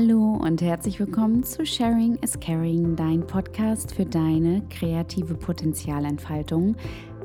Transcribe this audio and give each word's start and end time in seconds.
Hallo 0.00 0.38
und 0.40 0.62
herzlich 0.62 1.00
willkommen 1.00 1.42
zu 1.42 1.66
Sharing 1.66 2.14
is 2.22 2.38
Caring, 2.38 2.94
dein 2.94 3.26
Podcast 3.26 3.92
für 3.92 4.06
deine 4.06 4.62
kreative 4.70 5.34
Potenzialentfaltung. 5.34 6.76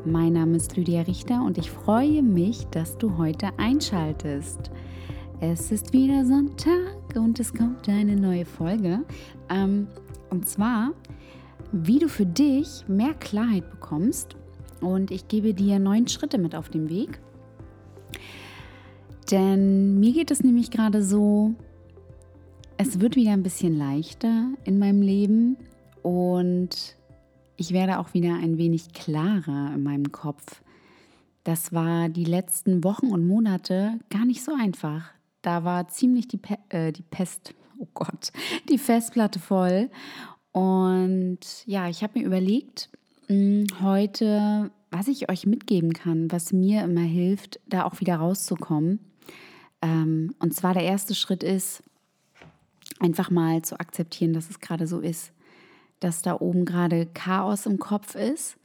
Mein 0.05 0.33
Name 0.33 0.57
ist 0.57 0.75
Lydia 0.75 1.03
Richter 1.03 1.43
und 1.43 1.59
ich 1.59 1.69
freue 1.69 2.23
mich, 2.23 2.65
dass 2.71 2.97
du 2.97 3.15
heute 3.15 3.49
einschaltest. 3.57 4.71
Es 5.39 5.71
ist 5.71 5.93
wieder 5.93 6.25
Sonntag 6.25 7.15
und 7.15 7.39
es 7.39 7.53
kommt 7.53 7.87
eine 7.87 8.15
neue 8.15 8.45
Folge. 8.45 9.01
Ähm, 9.51 9.87
und 10.31 10.49
zwar, 10.49 10.93
wie 11.71 11.99
du 11.99 12.09
für 12.09 12.25
dich 12.25 12.85
mehr 12.87 13.13
Klarheit 13.13 13.69
bekommst. 13.69 14.35
Und 14.81 15.11
ich 15.11 15.27
gebe 15.27 15.53
dir 15.53 15.77
neun 15.77 16.07
Schritte 16.07 16.39
mit 16.39 16.55
auf 16.55 16.69
den 16.69 16.89
Weg. 16.89 17.19
Denn 19.29 19.99
mir 19.99 20.11
geht 20.11 20.31
es 20.31 20.43
nämlich 20.43 20.71
gerade 20.71 21.03
so, 21.03 21.53
es 22.83 22.99
wird 22.99 23.15
wieder 23.15 23.31
ein 23.31 23.43
bisschen 23.43 23.77
leichter 23.77 24.49
in 24.65 24.77
meinem 24.77 25.01
Leben 25.01 25.55
und 26.01 26.97
ich 27.55 27.71
werde 27.71 27.97
auch 27.97 28.13
wieder 28.13 28.33
ein 28.33 28.57
wenig 28.57 28.91
klarer 28.91 29.71
in 29.73 29.83
meinem 29.83 30.11
Kopf. 30.11 30.61
Das 31.45 31.71
war 31.71 32.09
die 32.09 32.25
letzten 32.25 32.83
Wochen 32.83 33.07
und 33.07 33.25
Monate 33.25 33.99
gar 34.09 34.25
nicht 34.25 34.43
so 34.43 34.53
einfach. 34.53 35.05
Da 35.41 35.63
war 35.63 35.87
ziemlich 35.87 36.27
die, 36.27 36.35
Pe 36.35 36.57
äh, 36.67 36.91
die 36.91 37.03
Pest, 37.03 37.53
oh 37.77 37.87
Gott, 37.93 38.33
die 38.69 38.77
Festplatte 38.77 39.39
voll. 39.39 39.89
Und 40.51 41.39
ja, 41.65 41.87
ich 41.87 42.03
habe 42.03 42.19
mir 42.19 42.25
überlegt, 42.25 42.89
mh, 43.29 43.35
hm, 43.35 43.67
heute, 43.81 44.71
was 44.91 45.07
ich 45.07 45.29
euch 45.29 45.45
mitgeben 45.45 45.93
kann, 45.93 46.29
was 46.33 46.51
mir 46.51 46.83
immer 46.83 46.99
hilft, 46.99 47.61
da 47.65 47.85
auch 47.85 48.01
wieder 48.01 48.17
rauszukommen. 48.17 48.99
Ähm, 49.81 50.35
und 50.39 50.53
zwar 50.53 50.73
der 50.73 50.83
erste 50.83 51.15
Schritt 51.15 51.43
ist, 51.43 51.81
einfach 53.03 53.29
mal 53.29 53.61
zu 53.61 53.79
akzeptieren, 53.79 54.33
dass 54.33 54.49
es 54.49 54.61
gerade 54.61 54.87
so 54.87 54.99
ist, 54.99 55.33
dass 55.99 56.21
da 56.21 56.39
oben 56.39 56.63
gerade 56.65 57.05
Chaos 57.05 57.65
im 57.65 57.77
Kopf 57.77 58.15
ist 58.15 58.57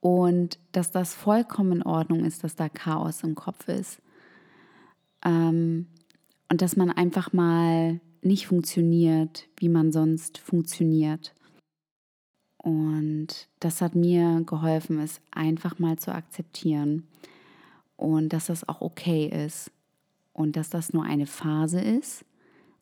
und 0.00 0.58
dass 0.72 0.90
das 0.90 1.14
vollkommen 1.14 1.72
in 1.72 1.82
Ordnung 1.84 2.24
ist, 2.24 2.42
dass 2.42 2.56
da 2.56 2.68
Chaos 2.68 3.22
im 3.22 3.36
Kopf 3.36 3.68
ist. 3.68 4.02
Ähm, 5.24 5.86
und 6.50 6.62
dass 6.62 6.76
man 6.76 6.90
einfach 6.90 7.32
mal 7.32 8.00
nicht 8.22 8.46
funktioniert, 8.46 9.48
wie 9.56 9.68
man 9.68 9.92
sonst 9.92 10.38
funktioniert. 10.38 11.34
Und 12.56 13.48
das 13.60 13.80
hat 13.80 13.94
mir 13.94 14.42
geholfen, 14.44 14.98
es 14.98 15.20
einfach 15.30 15.78
mal 15.78 15.98
zu 15.98 16.12
akzeptieren 16.12 17.06
und 17.96 18.32
dass 18.32 18.46
das 18.46 18.68
auch 18.68 18.80
okay 18.80 19.26
ist 19.26 19.70
und 20.32 20.56
dass 20.56 20.68
das 20.68 20.92
nur 20.92 21.04
eine 21.04 21.26
Phase 21.26 21.80
ist 21.80 22.24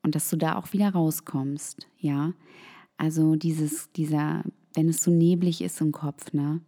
und 0.07 0.15
dass 0.15 0.31
du 0.31 0.37
da 0.37 0.55
auch 0.55 0.73
wieder 0.73 0.91
rauskommst, 0.91 1.89
ja. 1.99 2.33
Also 2.97 3.35
dieses, 3.35 3.91
dieser, 3.91 4.45
wenn 4.75 4.89
es 4.89 5.03
so 5.03 5.11
neblig 5.11 5.61
ist 5.61 5.81
im 5.81 5.91
Kopf, 5.91 6.33
ne? 6.33 6.61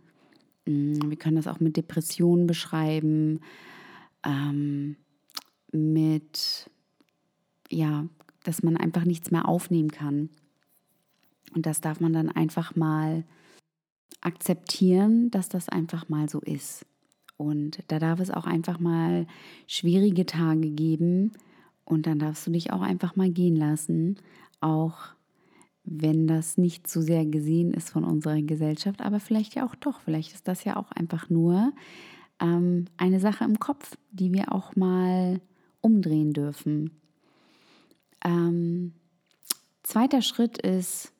Mm, 0.66 1.08
wir 1.08 1.16
können 1.16 1.36
das 1.36 1.46
auch 1.46 1.60
mit 1.60 1.76
Depressionen 1.76 2.48
beschreiben, 2.48 3.38
ähm, 4.26 4.96
mit, 5.70 6.68
ja, 7.70 8.06
dass 8.42 8.64
man 8.64 8.76
einfach 8.76 9.04
nichts 9.04 9.30
mehr 9.30 9.46
aufnehmen 9.46 9.92
kann. 9.92 10.30
Und 11.54 11.64
das 11.64 11.80
darf 11.80 12.00
man 12.00 12.12
dann 12.12 12.30
einfach 12.30 12.74
mal 12.74 13.22
akzeptieren, 14.20 15.30
dass 15.30 15.48
das 15.48 15.68
einfach 15.68 16.08
mal 16.08 16.28
so 16.28 16.40
ist. 16.40 16.84
Und 17.36 17.84
da 17.86 18.00
darf 18.00 18.18
es 18.18 18.32
auch 18.32 18.46
einfach 18.46 18.80
mal 18.80 19.28
schwierige 19.68 20.26
Tage 20.26 20.70
geben, 20.70 21.34
und 21.88 22.06
dann 22.06 22.18
darfst 22.18 22.46
du 22.46 22.50
dich 22.50 22.72
auch 22.72 22.82
einfach 22.82 23.16
mal 23.16 23.30
gehen 23.30 23.56
lassen, 23.56 24.16
auch 24.60 24.98
wenn 25.84 26.26
das 26.26 26.58
nicht 26.58 26.86
so 26.86 27.00
sehr 27.00 27.24
gesehen 27.24 27.72
ist 27.72 27.88
von 27.88 28.04
unserer 28.04 28.42
Gesellschaft, 28.42 29.00
aber 29.00 29.20
vielleicht 29.20 29.54
ja 29.54 29.64
auch 29.64 29.74
doch, 29.74 30.00
vielleicht 30.00 30.34
ist 30.34 30.46
das 30.46 30.64
ja 30.64 30.76
auch 30.76 30.92
einfach 30.92 31.30
nur 31.30 31.72
ähm, 32.40 32.84
eine 32.98 33.20
Sache 33.20 33.44
im 33.44 33.58
Kopf, 33.58 33.96
die 34.10 34.34
wir 34.34 34.52
auch 34.52 34.76
mal 34.76 35.40
umdrehen 35.80 36.34
dürfen. 36.34 36.90
Ähm, 38.22 38.92
zweiter 39.82 40.20
Schritt 40.20 40.58
ist, 40.58 41.12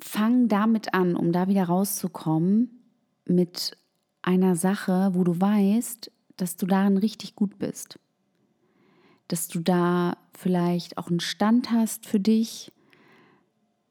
fang 0.00 0.48
damit 0.48 0.92
an, 0.92 1.14
um 1.14 1.30
da 1.30 1.46
wieder 1.46 1.64
rauszukommen, 1.64 2.82
mit 3.26 3.76
einer 4.22 4.56
Sache, 4.56 5.10
wo 5.12 5.22
du 5.22 5.40
weißt, 5.40 6.10
dass 6.36 6.56
du 6.56 6.66
darin 6.66 6.96
richtig 6.96 7.36
gut 7.36 7.58
bist 7.58 8.00
dass 9.28 9.48
du 9.48 9.60
da 9.60 10.16
vielleicht 10.36 10.98
auch 10.98 11.08
einen 11.08 11.20
Stand 11.20 11.70
hast 11.70 12.06
für 12.06 12.20
dich. 12.20 12.72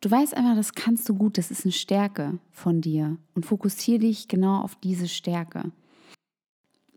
Du 0.01 0.11
weißt 0.11 0.35
einfach, 0.35 0.55
das 0.55 0.73
kannst 0.73 1.07
du 1.07 1.15
gut, 1.15 1.37
das 1.37 1.49
ist 1.49 1.65
eine 1.65 1.71
Stärke 1.71 2.39
von 2.51 2.81
dir 2.81 3.17
und 3.35 3.45
fokussiere 3.45 3.99
dich 3.99 4.27
genau 4.27 4.61
auf 4.61 4.75
diese 4.75 5.07
Stärke. 5.07 5.71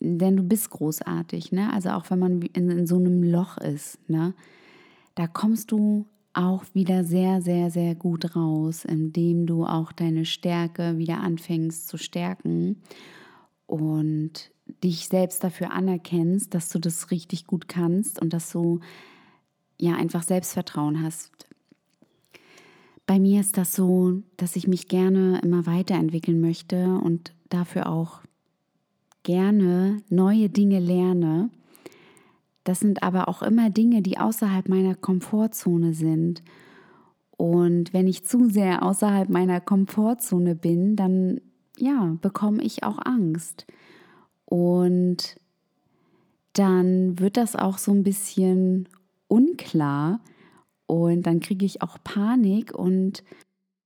Denn 0.01 0.37
du 0.37 0.43
bist 0.43 0.71
großartig, 0.71 1.53
ne? 1.53 1.73
Also 1.73 1.91
auch 1.91 2.11
wenn 2.11 2.19
man 2.19 2.43
in, 2.43 2.71
in 2.71 2.87
so 2.87 2.97
einem 2.97 3.23
Loch 3.23 3.57
ist, 3.59 3.99
ne? 4.09 4.35
Da 5.15 5.27
kommst 5.27 5.73
du 5.73 6.07
auch 6.35 6.65
wieder 6.75 7.03
sehr, 7.03 7.41
sehr, 7.41 7.71
sehr 7.71 7.95
gut 7.95 8.37
raus, 8.37 8.85
indem 8.85 9.47
du 9.47 9.65
auch 9.65 9.93
deine 9.93 10.27
Stärke 10.27 10.99
wieder 10.99 11.21
anfängst 11.21 11.89
zu 11.89 11.97
stärken 11.97 12.83
und 13.67 14.51
dich 14.83 15.09
selbst 15.09 15.43
dafür 15.45 15.73
anerkennst, 15.73 16.55
dass 16.55 16.69
du 16.71 16.79
das 16.79 17.11
richtig 17.11 17.47
gut 17.47 17.69
kannst 17.69 18.21
und 18.21 18.33
dass 18.33 18.51
du 18.51 18.81
ja 19.79 19.95
einfach 19.95 20.23
Selbstvertrauen 20.23 21.03
hast. 21.03 21.47
Bei 23.07 23.21
mir 23.21 23.41
ist 23.41 23.57
das 23.57 23.73
so, 23.73 24.23
dass 24.37 24.57
ich 24.57 24.67
mich 24.67 24.89
gerne 24.89 25.41
immer 25.43 25.67
weiterentwickeln 25.67 26.41
möchte 26.41 26.99
und 26.99 27.33
dafür 27.49 27.89
auch 27.89 28.21
gerne 29.23 30.03
neue 30.09 30.49
Dinge 30.49 30.81
lerne. 30.81 31.51
Das 32.65 32.81
sind 32.81 33.05
aber 33.05 33.29
auch 33.29 33.43
immer 33.43 33.71
Dinge, 33.71 34.03
die 34.03 34.19
außerhalb 34.19 34.69
meiner 34.69 34.97
Komfortzone 34.97 35.95
sind. 35.95 36.43
Und 37.37 37.93
wenn 37.93 38.09
ich 38.09 38.25
zu 38.25 38.49
sehr 38.49 38.83
außerhalb 38.83 39.29
meiner 39.29 39.61
Komfortzone 39.61 40.57
bin, 40.57 40.97
dann 40.97 41.41
ja, 41.77 42.17
bekomme 42.23 42.63
ich 42.63 42.83
auch 42.83 42.99
Angst. 43.05 43.67
Und 44.47 45.37
dann 46.55 47.19
wird 47.19 47.37
das 47.37 47.55
auch 47.55 47.79
so 47.79 47.93
ein 47.93 48.03
bisschen 48.03 48.89
unklar 49.29 50.21
und 50.87 51.25
dann 51.25 51.41
kriege 51.41 51.67
ich 51.67 51.83
auch 51.83 51.99
Panik 52.03 52.73
und 52.75 53.25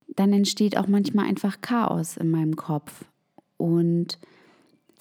dann 0.08 0.32
entsteht 0.32 0.76
auch 0.76 0.86
manchmal 0.86 1.26
einfach 1.26 1.60
Chaos 1.60 2.16
in 2.16 2.30
meinem 2.30 2.56
Kopf. 2.56 3.04
Und 3.56 4.18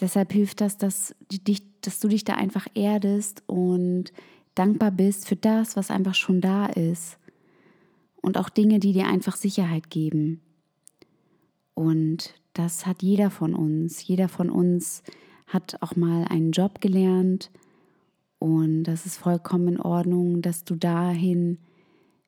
deshalb 0.02 0.32
hilft 0.32 0.62
das, 0.62 0.78
dass, 0.78 1.16
dich, 1.30 1.64
dass 1.82 2.00
du 2.00 2.08
dich 2.08 2.24
da 2.24 2.36
einfach 2.36 2.68
erdest 2.74 3.44
und 3.48 4.14
dankbar 4.56 4.92
bist 4.92 5.28
für 5.28 5.36
das, 5.36 5.76
was 5.76 5.92
einfach 5.92 6.16
schon 6.16 6.42
da 6.42 6.68
ist. 6.68 7.18
Und 8.22 8.38
auch 8.38 8.50
Dinge, 8.50 8.80
die 8.80 8.94
dir 8.94 9.08
einfach 9.08 9.36
Sicherheit 9.36 9.90
geben. 9.90 10.42
Und 11.74 12.34
das 12.54 12.86
hat 12.86 13.02
jeder 13.02 13.30
von 13.30 13.56
uns. 13.56 14.06
Jeder 14.06 14.28
von 14.28 14.50
uns 14.50 15.04
hat 15.50 15.82
auch 15.82 15.96
mal 15.96 16.26
einen 16.26 16.52
Job 16.52 16.80
gelernt 16.82 17.52
und 18.40 18.86
das 18.86 19.06
ist 19.06 19.18
vollkommen 19.18 19.68
in 19.68 19.82
Ordnung, 19.82 20.42
dass 20.42 20.64
du 20.64 20.76
dahin 20.76 21.60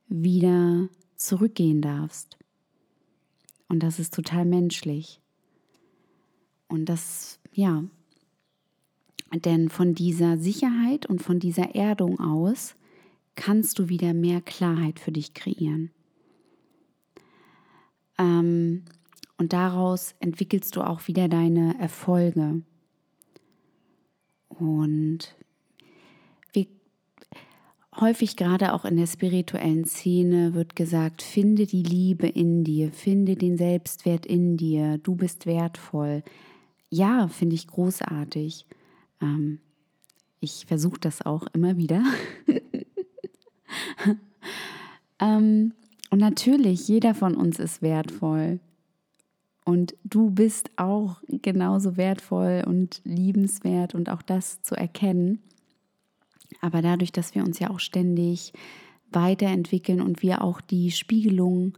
wieder 0.07 0.89
zurückgehen 1.15 1.81
darfst. 1.81 2.38
Und 3.69 3.81
das 3.81 4.00
ist 4.00 4.13
total 4.13 4.44
menschlich. 4.44 5.21
Und 6.68 6.89
das, 6.89 7.39
ja, 7.53 7.85
denn 9.33 9.69
von 9.69 9.95
dieser 9.95 10.38
Sicherheit 10.38 11.06
und 11.06 11.21
von 11.21 11.39
dieser 11.39 11.75
Erdung 11.75 12.19
aus 12.19 12.75
kannst 13.35 13.79
du 13.79 13.88
wieder 13.88 14.13
mehr 14.13 14.41
Klarheit 14.41 15.00
für 15.00 15.13
dich 15.13 15.33
kreieren. 15.33 15.91
Ähm, 18.17 18.83
und 19.38 19.53
daraus 19.53 20.15
entwickelst 20.19 20.75
du 20.75 20.81
auch 20.81 21.07
wieder 21.07 21.29
deine 21.29 21.79
Erfolge. 21.79 22.63
Und 24.62 25.36
wie 26.54 26.68
häufig 28.00 28.36
gerade 28.36 28.74
auch 28.74 28.86
in 28.86 28.96
der 28.96 29.08
spirituellen 29.08 29.86
Szene 29.86 30.54
wird 30.54 30.75
gesagt, 30.75 31.24
finde 31.24 31.66
die 31.66 31.81
Liebe 31.81 32.28
in 32.28 32.63
dir, 32.63 32.92
finde 32.92 33.36
den 33.36 33.58
Selbstwert 33.58 34.28
in 34.28 34.58
dir, 34.58 35.00
du 35.00 35.16
bist 35.16 35.48
wertvoll. 35.48 36.24
Ja, 36.92 37.28
finde 37.28 37.56
ich 37.56 37.66
großartig. 37.66 38.68
Ähm, 39.19 39.60
ich 40.40 40.66
versuche 40.68 41.00
das 41.00 41.25
auch 41.25 41.48
immer 41.54 41.78
wieder. 41.78 42.04
ähm, 45.19 45.74
und 46.12 46.19
natürlich, 46.19 46.88
jeder 46.88 47.16
von 47.16 47.36
uns 47.36 47.58
ist 47.58 47.81
wertvoll. 47.81 48.60
Und 49.63 49.96
du 50.04 50.31
bist 50.31 50.72
auch 50.78 51.22
genauso 51.28 51.98
wertvoll 51.98 52.63
und 52.66 53.02
liebenswert 53.04 53.94
und 53.94 54.10
auch 54.10 54.22
das 54.22 54.62
zu 54.63 54.75
erkennen. 54.75 55.40
Aber 56.62 56.81
dadurch, 56.81 57.12
dass 57.12 57.36
wir 57.36 57.44
uns 57.44 57.60
ja 57.60 57.69
auch 57.69 57.80
ständig 57.80 58.54
weiterentwickeln 59.12 60.02
und 60.02 60.22
wir 60.22 60.42
auch 60.42 60.62
die 60.62 60.92
Spiegelung 60.92 61.78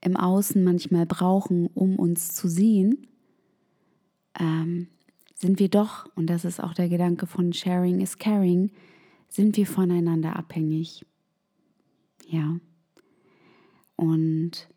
im 0.00 0.16
Außen 0.16 0.62
manchmal 0.62 1.06
brauchen, 1.06 1.66
um 1.74 1.96
uns 1.96 2.34
zu 2.34 2.48
sehen, 2.48 3.06
ähm, 4.38 4.88
sind 5.34 5.58
wir 5.58 5.68
doch, 5.68 6.06
und 6.16 6.28
das 6.28 6.44
ist 6.44 6.62
auch 6.62 6.74
der 6.74 6.88
Gedanke 6.88 7.26
von 7.26 7.52
Sharing 7.52 8.00
is 8.00 8.18
Caring, 8.18 8.70
sind 9.28 9.56
wir 9.56 9.66
voneinander 9.66 10.36
abhängig. 10.36 11.04
Ja. 12.28 12.56
Und 13.96 14.68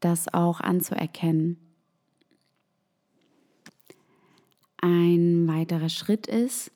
das 0.00 0.32
auch 0.32 0.60
anzuerkennen. 0.60 1.58
Ein 4.78 5.46
weiterer 5.46 5.90
Schritt 5.90 6.26
ist, 6.26 6.72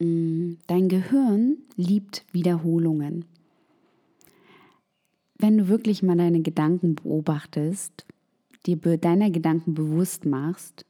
mm, 0.00 0.54
dein 0.66 0.88
Gehirn 0.88 1.58
liebt 1.76 2.24
Wiederholungen. 2.32 3.24
Wenn 5.38 5.58
du 5.58 5.68
wirklich 5.68 6.02
mal 6.02 6.16
deine 6.16 6.42
Gedanken 6.42 6.96
beobachtest, 6.96 8.06
dir 8.66 8.76
deiner 8.76 9.30
Gedanken 9.30 9.74
bewusst 9.74 10.24
machst, 10.24 10.84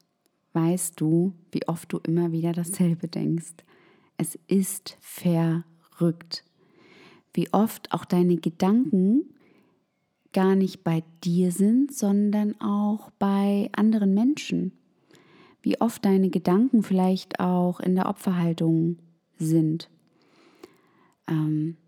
weißt 0.54 0.98
du, 1.00 1.34
wie 1.52 1.68
oft 1.68 1.92
du 1.92 1.98
immer 1.98 2.32
wieder 2.32 2.52
dasselbe 2.52 3.08
denkst. 3.08 3.52
Es 4.16 4.38
ist 4.46 4.96
verrückt, 5.00 6.44
wie 7.34 7.52
oft 7.52 7.92
auch 7.92 8.06
deine 8.06 8.36
Gedanken 8.36 9.34
gar 10.36 10.54
nicht 10.54 10.84
bei 10.84 11.02
dir 11.24 11.50
sind, 11.50 11.94
sondern 11.94 12.60
auch 12.60 13.10
bei 13.18 13.70
anderen 13.74 14.12
Menschen. 14.12 14.72
Wie 15.62 15.80
oft 15.80 16.04
deine 16.04 16.28
Gedanken 16.28 16.82
vielleicht 16.82 17.40
auch 17.40 17.80
in 17.80 17.94
der 17.94 18.06
Opferhaltung 18.06 18.98
sind. 19.38 19.88
Ähm, 21.26 21.78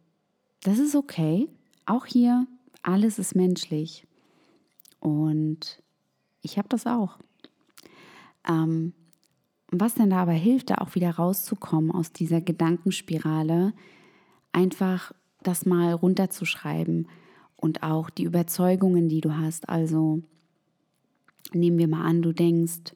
das 0.63 0.79
ist 0.79 0.97
okay. 0.97 1.47
Auch 1.85 2.07
hier, 2.07 2.47
alles 2.83 3.19
ist 3.19 3.35
menschlich. 3.35 4.07
Und 4.99 5.83
ich 6.41 6.57
habe 6.57 6.71
das 6.71 6.87
auch. 6.87 7.19
Ähm, 8.49 8.95
was 9.71 9.95
denn 9.95 10.09
da 10.09 10.23
aber 10.23 10.33
hilft, 10.33 10.71
da 10.71 10.77
auch 10.77 10.95
wieder 10.95 11.11
rauszukommen 11.11 11.91
aus 11.91 12.15
dieser 12.15 12.41
Gedankenspirale, 12.41 13.75
einfach 14.53 15.13
das 15.43 15.67
mal 15.67 15.93
runterzuschreiben 15.93 17.09
und 17.61 17.83
auch 17.83 18.09
die 18.09 18.25
Überzeugungen, 18.25 19.09
die 19.09 19.21
du 19.21 19.37
hast. 19.37 19.69
Also 19.69 20.23
nehmen 21.53 21.79
wir 21.79 21.89
mal 21.89 22.05
an, 22.05 22.23
du 22.23 22.33
denkst, 22.33 22.95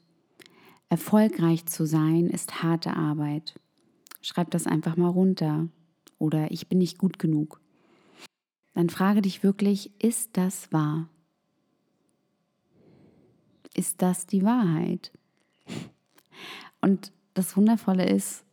erfolgreich 0.88 1.66
zu 1.66 1.84
sein 1.84 2.26
ist 2.26 2.62
harte 2.62 2.96
Arbeit. 2.96 3.58
Schreib 4.20 4.50
das 4.50 4.66
einfach 4.66 4.96
mal 4.96 5.08
runter. 5.08 5.68
Oder 6.18 6.52
ich 6.52 6.68
bin 6.68 6.78
nicht 6.78 6.98
gut 6.98 7.18
genug. 7.18 7.60
Dann 8.74 8.88
frage 8.88 9.20
dich 9.20 9.42
wirklich, 9.42 9.90
ist 10.00 10.36
das 10.36 10.72
wahr? 10.72 11.08
Ist 13.74 14.00
das 14.02 14.26
die 14.26 14.44
Wahrheit? 14.44 15.10
Und 16.80 17.12
das 17.34 17.56
Wundervolle 17.56 18.08
ist, 18.08 18.44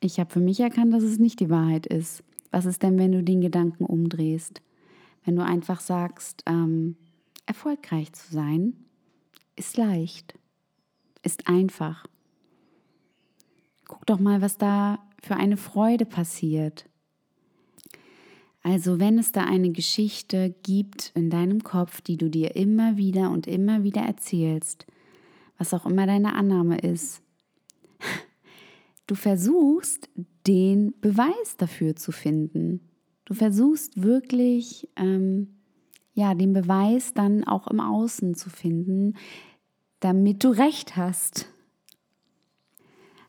ich 0.00 0.18
habe 0.20 0.30
für 0.30 0.40
mich 0.40 0.60
erkannt, 0.60 0.94
dass 0.94 1.02
es 1.02 1.18
nicht 1.18 1.40
die 1.40 1.50
Wahrheit 1.50 1.86
ist. 1.86 2.22
Was 2.50 2.64
ist 2.64 2.82
denn, 2.82 2.98
wenn 2.98 3.12
du 3.12 3.22
den 3.22 3.40
Gedanken 3.40 3.84
umdrehst? 3.84 4.62
Wenn 5.26 5.34
du 5.34 5.44
einfach 5.44 5.80
sagst, 5.80 6.44
ähm, 6.46 6.96
erfolgreich 7.46 8.12
zu 8.12 8.32
sein, 8.32 8.74
ist 9.56 9.76
leicht, 9.76 10.38
ist 11.22 11.48
einfach. 11.48 12.06
Guck 13.88 14.06
doch 14.06 14.20
mal, 14.20 14.40
was 14.40 14.56
da 14.56 15.00
für 15.20 15.34
eine 15.34 15.56
Freude 15.56 16.06
passiert. 16.06 16.88
Also 18.62 19.00
wenn 19.00 19.18
es 19.18 19.32
da 19.32 19.44
eine 19.44 19.70
Geschichte 19.70 20.54
gibt 20.62 21.10
in 21.16 21.28
deinem 21.28 21.64
Kopf, 21.64 22.00
die 22.00 22.16
du 22.16 22.30
dir 22.30 22.54
immer 22.54 22.96
wieder 22.96 23.30
und 23.30 23.48
immer 23.48 23.82
wieder 23.82 24.02
erzählst, 24.02 24.86
was 25.58 25.74
auch 25.74 25.86
immer 25.86 26.06
deine 26.06 26.34
Annahme 26.34 26.78
ist. 26.78 27.20
Du 29.08 29.14
versuchst, 29.14 30.10
den 30.48 30.92
Beweis 31.00 31.56
dafür 31.56 31.94
zu 31.94 32.10
finden. 32.10 32.80
Du 33.26 33.34
versuchst 33.34 34.02
wirklich, 34.02 34.88
ähm, 34.96 35.48
ja, 36.14 36.34
den 36.34 36.54
Beweis 36.54 37.12
dann 37.12 37.44
auch 37.44 37.66
im 37.66 37.80
Außen 37.80 38.34
zu 38.34 38.48
finden, 38.48 39.14
damit 40.00 40.42
du 40.42 40.48
recht 40.48 40.96
hast. 40.96 41.52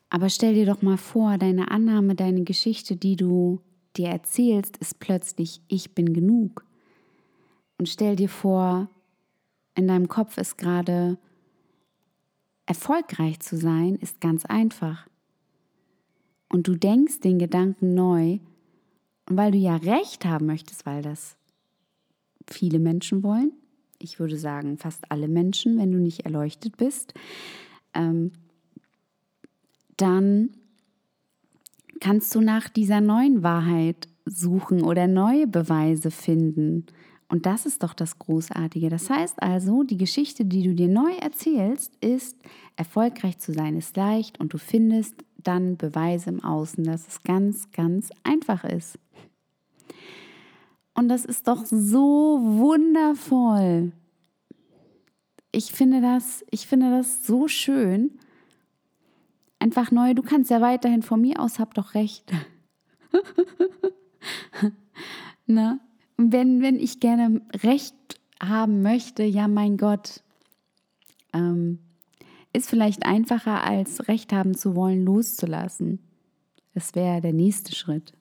Aber 0.08 0.30
stell 0.30 0.54
dir 0.54 0.66
doch 0.66 0.80
mal 0.82 0.96
vor, 0.96 1.36
deine 1.36 1.70
Annahme, 1.70 2.14
deine 2.14 2.44
Geschichte, 2.44 2.96
die 2.96 3.16
du 3.16 3.60
dir 3.96 4.08
erzählst, 4.08 4.78
ist 4.78 5.00
plötzlich, 5.00 5.60
ich 5.68 5.94
bin 5.94 6.14
genug. 6.14 6.64
Und 7.76 7.88
stell 7.88 8.16
dir 8.16 8.28
vor, 8.28 8.88
in 9.74 9.88
deinem 9.88 10.08
Kopf 10.08 10.38
ist 10.38 10.56
gerade, 10.56 11.18
Erfolgreich 12.66 13.40
zu 13.40 13.56
sein 13.56 13.96
ist 13.96 14.20
ganz 14.20 14.44
einfach. 14.44 15.08
Und 16.48 16.68
du 16.68 16.76
denkst 16.76 17.20
den 17.20 17.38
Gedanken 17.38 17.94
neu, 17.94 18.38
und 19.28 19.36
weil 19.36 19.52
du 19.52 19.58
ja 19.58 19.76
recht 19.76 20.24
haben 20.24 20.46
möchtest, 20.46 20.86
weil 20.86 21.02
das 21.02 21.36
viele 22.46 22.78
Menschen 22.78 23.22
wollen, 23.22 23.52
ich 23.98 24.20
würde 24.20 24.38
sagen 24.38 24.78
fast 24.78 25.10
alle 25.10 25.28
Menschen, 25.28 25.78
wenn 25.78 25.92
du 25.92 25.98
nicht 25.98 26.24
erleuchtet 26.24 26.76
bist, 26.76 27.14
ähm, 27.94 28.32
dann 29.96 30.50
kannst 32.00 32.34
du 32.34 32.40
nach 32.40 32.68
dieser 32.68 33.00
neuen 33.00 33.42
Wahrheit 33.42 34.08
suchen 34.24 34.82
oder 34.82 35.08
neue 35.08 35.46
Beweise 35.46 36.10
finden. 36.10 36.86
Und 37.28 37.44
das 37.44 37.66
ist 37.66 37.82
doch 37.82 37.92
das 37.92 38.18
Großartige. 38.18 38.88
Das 38.88 39.10
heißt 39.10 39.42
also, 39.42 39.82
die 39.82 39.96
Geschichte, 39.96 40.44
die 40.44 40.62
du 40.62 40.74
dir 40.74 40.88
neu 40.88 41.12
erzählst, 41.20 41.96
ist, 41.96 42.38
erfolgreich 42.76 43.38
zu 43.38 43.52
sein 43.52 43.76
ist 43.76 43.96
leicht 43.96 44.38
und 44.38 44.52
du 44.52 44.58
findest 44.58 45.16
dann 45.36 45.76
Beweise 45.76 46.30
im 46.30 46.42
Außen, 46.42 46.84
dass 46.84 47.08
es 47.08 47.22
ganz, 47.22 47.70
ganz 47.72 48.10
einfach 48.22 48.64
ist. 48.64 48.98
Und 50.98 51.08
das 51.08 51.24
ist 51.24 51.46
doch 51.46 51.64
so 51.64 52.40
wundervoll. 52.42 53.92
Ich 55.52 55.72
finde 55.72 56.00
das, 56.00 56.44
ich 56.50 56.66
finde 56.66 56.90
das 56.90 57.24
so 57.24 57.46
schön. 57.46 58.18
Einfach 59.60 59.90
neu, 59.90 60.14
du 60.14 60.22
kannst 60.22 60.50
ja 60.50 60.60
weiterhin 60.60 61.02
von 61.02 61.20
mir 61.20 61.40
aus, 61.40 61.58
hab 61.58 61.74
doch 61.74 61.94
recht. 61.94 62.32
Na? 65.46 65.78
wenn, 66.18 66.60
wenn 66.60 66.76
ich 66.76 67.00
gerne 67.00 67.40
Recht 67.62 67.94
haben 68.42 68.82
möchte, 68.82 69.22
ja 69.22 69.48
mein 69.48 69.76
Gott, 69.76 70.22
ähm, 71.32 71.78
ist 72.52 72.68
vielleicht 72.68 73.06
einfacher 73.06 73.62
als 73.64 74.08
Recht 74.08 74.32
haben 74.32 74.54
zu 74.54 74.74
wollen, 74.74 75.04
loszulassen. 75.04 76.00
Das 76.74 76.94
wäre 76.94 77.20
der 77.20 77.32
nächste 77.32 77.74
Schritt. 77.74 78.17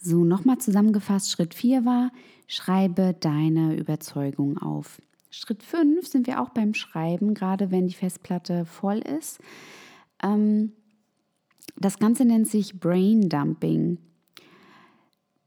So, 0.00 0.24
nochmal 0.24 0.58
zusammengefasst, 0.58 1.30
Schritt 1.30 1.54
4 1.54 1.84
war, 1.84 2.12
schreibe 2.46 3.14
deine 3.18 3.76
Überzeugung 3.76 4.56
auf. 4.58 5.02
Schritt 5.30 5.62
5 5.62 6.06
sind 6.06 6.26
wir 6.26 6.40
auch 6.40 6.50
beim 6.50 6.72
Schreiben, 6.72 7.34
gerade 7.34 7.70
wenn 7.70 7.88
die 7.88 7.94
Festplatte 7.94 8.64
voll 8.64 8.98
ist. 8.98 9.40
Ähm, 10.22 10.72
das 11.76 11.98
Ganze 11.98 12.24
nennt 12.24 12.48
sich 12.48 12.78
Brain 12.78 13.28
Dumping. 13.28 13.98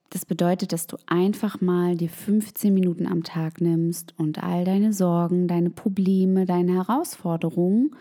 Das 0.09 0.25
bedeutet, 0.25 0.73
dass 0.73 0.87
du 0.87 0.97
einfach 1.07 1.61
mal 1.61 1.95
dir 1.95 2.09
15 2.09 2.73
Minuten 2.73 3.07
am 3.07 3.23
Tag 3.23 3.61
nimmst 3.61 4.13
und 4.17 4.43
all 4.43 4.65
deine 4.65 4.91
Sorgen, 4.91 5.47
deine 5.47 5.69
Probleme, 5.69 6.45
deine 6.45 6.73
Herausforderungen, 6.73 7.95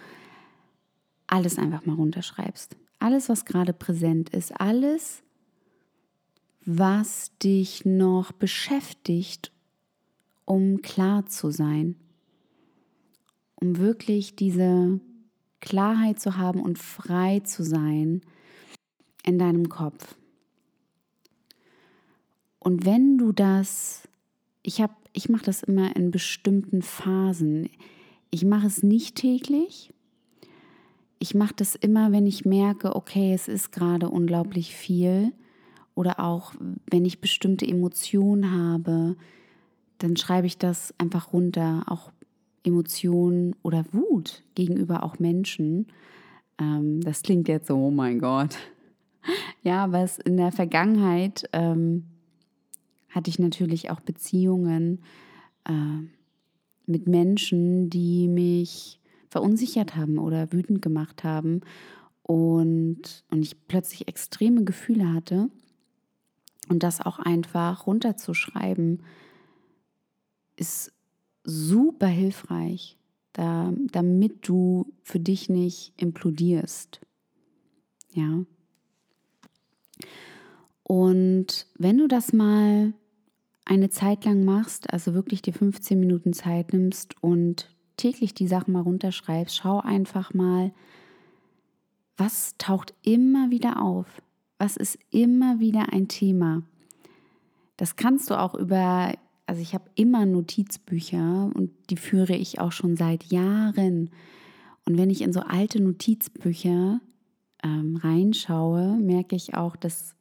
alles 1.29 1.59
einfach 1.59 1.87
mal 1.87 1.95
runterschreibst. 1.95 2.77
Alles, 2.99 3.29
was 3.29 3.45
gerade 3.45 3.73
präsent 3.73 4.31
ist, 4.31 4.61
alles, 4.61 5.23
was 6.65 7.37
dich 7.39 7.85
noch 7.85 8.33
beschäftigt, 8.33 9.53
um 10.45 10.83
klar 10.83 11.27
zu 11.27 11.51
sein, 11.51 11.97
um 13.55 13.79
wirklich 13.79 14.37
diese 14.37 15.01
Klarheit 15.61 16.21
zu 16.21 16.37
haben 16.37 16.61
und 16.61 16.79
frei 16.79 17.41
zu 17.41 17.63
sein 17.63 18.23
in 19.25 19.39
deinem 19.39 19.69
Kopf. 19.69 20.17
Und 22.59 22.85
wenn 22.85 23.19
du 23.19 23.33
das, 23.33 24.09
ich 24.63 24.81
habe, 24.81 24.95
ich 25.13 25.29
mache 25.29 25.45
das 25.45 25.63
immer 25.63 25.97
in 25.97 26.11
bestimmten 26.11 26.83
Phasen. 26.83 27.69
Ich 28.31 28.45
mache 28.45 28.67
es 28.67 28.83
nicht 28.83 29.17
täglich. 29.17 29.93
Ich 31.19 31.35
mache 31.35 31.55
das 31.57 31.75
immer, 31.75 32.13
wenn 32.13 32.27
ich 32.27 32.45
merke, 32.45 32.95
okay, 32.95 33.35
es 33.35 33.49
ist 33.49 33.73
gerade 33.73 34.09
unglaublich 34.09 34.75
viel. 34.75 35.33
Oder 35.95 36.21
auch, 36.21 36.55
wenn 36.91 37.05
ich 37.05 37.21
bestimmte 37.21 37.67
Emotionen 37.67 38.51
habe, 38.51 39.17
dann 39.99 40.17
schreibe 40.17 40.47
ich 40.47 40.59
das 40.59 40.95
einfach 40.99 41.33
runter. 41.33 41.85
Auch 41.87 42.11
Emotionen 42.65 43.57
oder 43.63 43.85
Wut 43.93 44.43
gegenüber 44.55 45.03
auch 45.03 45.19
Menschen. 45.19 45.87
Ähm, 46.59 47.01
das 47.01 47.23
klingt 47.23 47.49
jetzt 47.49 47.69
so, 47.69 47.77
oh 47.77 47.91
mein 47.91 48.19
Gott. 48.19 48.57
Ja, 49.63 49.93
es 50.03 50.19
in 50.19 50.39
der 50.39 50.51
Vergangenheit 50.51 51.47
ähm, 51.53 52.07
hatte 53.11 53.29
ich 53.29 53.39
natürlich 53.39 53.91
auch 53.91 54.01
Beziehungen 54.01 55.03
äh, 55.69 56.09
mit 56.87 57.07
Menschen, 57.07 57.91
die 57.91 58.29
mich 58.29 58.99
verunsichert 59.29 59.95
haben 59.95 60.19
oder 60.19 60.53
wütend 60.53 60.81
gemacht 60.81 61.23
haben 61.23 61.61
und, 62.23 63.25
und 63.31 63.43
ich 63.43 63.67
plötzlich 63.69 64.09
extreme 64.09 64.65
Gefühle 64.65 65.13
hatte. 65.13 65.51
Und 66.71 66.85
das 66.85 67.01
auch 67.01 67.19
einfach 67.19 67.89
runterzuschreiben, 67.89 69.03
ist 70.55 70.93
super 71.43 72.07
hilfreich, 72.07 72.97
da, 73.33 73.73
damit 73.91 74.47
du 74.47 74.93
für 75.03 75.19
dich 75.19 75.49
nicht 75.49 75.93
implodierst. 75.97 77.01
Ja. 78.13 78.45
Und 80.85 81.67
wenn 81.77 81.99
du 81.99 82.07
das 82.07 82.33
mal 82.33 82.93
eine 83.65 83.91
Zeit 83.91 84.25
lang 84.25 84.45
machst, 84.45 84.93
also 84.93 85.13
wirklich 85.13 85.43
dir 85.43 85.53
15 85.53 85.99
Minuten 85.99 86.33
Zeit 86.33 86.73
nimmst 86.73 87.21
und 87.21 87.75
täglich 87.97 88.33
die 88.33 88.47
Sachen 88.47 88.73
mal 88.73 88.83
runterschreibst, 88.83 89.57
schau 89.57 89.81
einfach 89.81 90.35
mal, 90.35 90.73
was 92.17 92.57
taucht 92.59 92.95
immer 93.03 93.51
wieder 93.51 93.83
auf? 93.83 94.23
Was 94.61 94.77
ist 94.77 94.99
immer 95.11 95.59
wieder 95.59 95.91
ein 95.91 96.07
Thema? 96.07 96.63
Das 97.79 97.97
kannst 97.97 98.29
du 98.29 98.39
auch 98.39 98.55
über, 98.55 99.15
also 99.47 99.63
ich 99.63 99.73
habe 99.73 99.89
immer 99.95 100.27
Notizbücher 100.27 101.51
und 101.55 101.71
die 101.89 101.97
führe 101.97 102.37
ich 102.37 102.61
auch 102.61 102.71
schon 102.71 102.95
seit 102.95 103.25
Jahren. 103.33 104.11
Und 104.85 104.99
wenn 104.99 105.09
ich 105.09 105.23
in 105.23 105.33
so 105.33 105.41
alte 105.41 105.83
Notizbücher 105.83 107.01
ähm, 107.65 107.97
reinschaue, 107.97 108.99
merke 108.99 109.35
ich 109.35 109.55
auch, 109.55 109.77
dass 109.77 110.15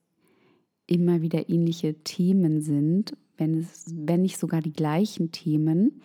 immer 0.87 1.21
wieder 1.21 1.49
ähnliche 1.49 1.95
Themen 2.05 2.61
sind, 2.61 3.17
wenn, 3.35 3.55
es, 3.55 3.87
wenn 3.93 4.21
nicht 4.21 4.37
sogar 4.37 4.61
die 4.61 4.71
gleichen 4.71 5.33
Themen. 5.33 6.01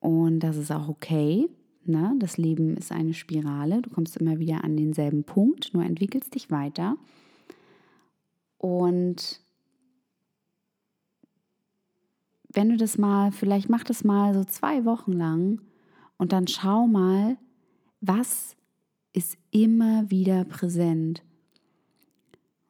Und 0.00 0.40
das 0.40 0.56
ist 0.56 0.72
auch 0.72 0.88
okay. 0.88 1.48
Ne? 1.84 2.14
Das 2.18 2.36
Leben 2.36 2.76
ist 2.76 2.92
eine 2.92 3.14
Spirale. 3.14 3.82
Du 3.82 3.90
kommst 3.90 4.16
immer 4.16 4.38
wieder 4.38 4.64
an 4.64 4.76
denselben 4.76 5.24
Punkt, 5.24 5.74
nur 5.74 5.84
entwickelst 5.84 6.34
dich 6.34 6.50
weiter. 6.50 6.96
Und 8.58 9.40
wenn 12.52 12.68
du 12.68 12.76
das 12.76 12.98
mal, 12.98 13.32
vielleicht 13.32 13.68
mach 13.68 13.84
das 13.84 14.04
mal 14.04 14.34
so 14.34 14.44
zwei 14.44 14.84
Wochen 14.84 15.12
lang 15.12 15.60
und 16.18 16.32
dann 16.32 16.46
schau 16.46 16.86
mal, 16.86 17.36
was 18.00 18.56
ist 19.12 19.36
immer 19.50 20.10
wieder 20.10 20.44
präsent. 20.44 21.22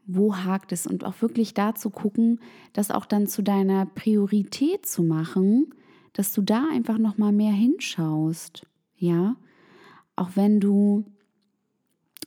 Wo 0.07 0.37
hakt 0.37 0.73
es? 0.73 0.87
Und 0.87 1.04
auch 1.04 1.21
wirklich 1.21 1.54
da 1.54 1.75
zu 1.75 1.90
gucken, 1.90 2.40
das 2.73 2.90
auch 2.90 3.07
dann 3.07 3.26
zu 3.26 3.42
deiner 3.42 3.87
Priorität 3.87 4.87
zu 4.87 5.02
machen, 5.02 5.75
dass 6.12 6.33
du 6.33 6.42
da 6.42 6.66
einfach 6.71 6.99
noch 6.99 7.19
mal 7.19 7.33
mehr 7.33 7.52
hinschaust. 7.52 8.66
Ja, 9.02 9.35
auch 10.14 10.30
wenn 10.37 10.61
du, 10.61 11.04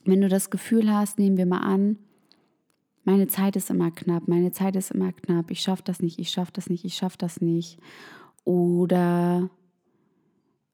wenn 0.04 0.20
du 0.20 0.28
das 0.28 0.50
Gefühl 0.50 0.92
hast, 0.92 1.18
nehmen 1.18 1.38
wir 1.38 1.46
mal 1.46 1.60
an, 1.60 1.96
meine 3.02 3.28
Zeit 3.28 3.56
ist 3.56 3.70
immer 3.70 3.90
knapp, 3.90 4.28
meine 4.28 4.52
Zeit 4.52 4.76
ist 4.76 4.90
immer 4.90 5.10
knapp, 5.10 5.50
ich 5.50 5.62
schaffe 5.62 5.82
das 5.86 6.02
nicht, 6.02 6.18
ich 6.18 6.28
schaffe 6.28 6.52
das 6.52 6.68
nicht, 6.68 6.84
ich 6.84 6.94
schaffe 6.94 7.16
das 7.16 7.40
nicht. 7.40 7.78
Oder 8.44 9.48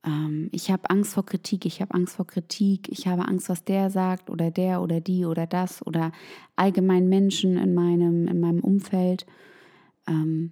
ähm, 0.05 0.49
ich 0.51 0.73
habe 0.73 0.91
Angst 0.91 1.15
vor 1.15 1.25
Kritik, 1.25 1.67
ich 1.67 1.81
habe 1.81 1.95
Angst 1.95 2.17
vor 2.17 2.27
Kritik, 2.27 2.89
ich 2.89 3.07
habe 3.07 3.29
Angst, 3.29 3.49
was 3.49 3.65
der 3.65 3.89
sagt 3.89 4.29
oder 4.29 4.51
der 4.51 4.83
oder 4.83 5.01
die 5.01 5.25
oder 5.25 5.47
das 5.47 5.87
oder 5.87 6.11
allgemein 6.57 7.09
Menschen 7.09 7.57
in 7.57 7.75
meinem, 7.75 8.27
in 8.27 8.41
meinem 8.41 8.59
Umfeld. 8.59 9.25
Ähm, 10.09 10.51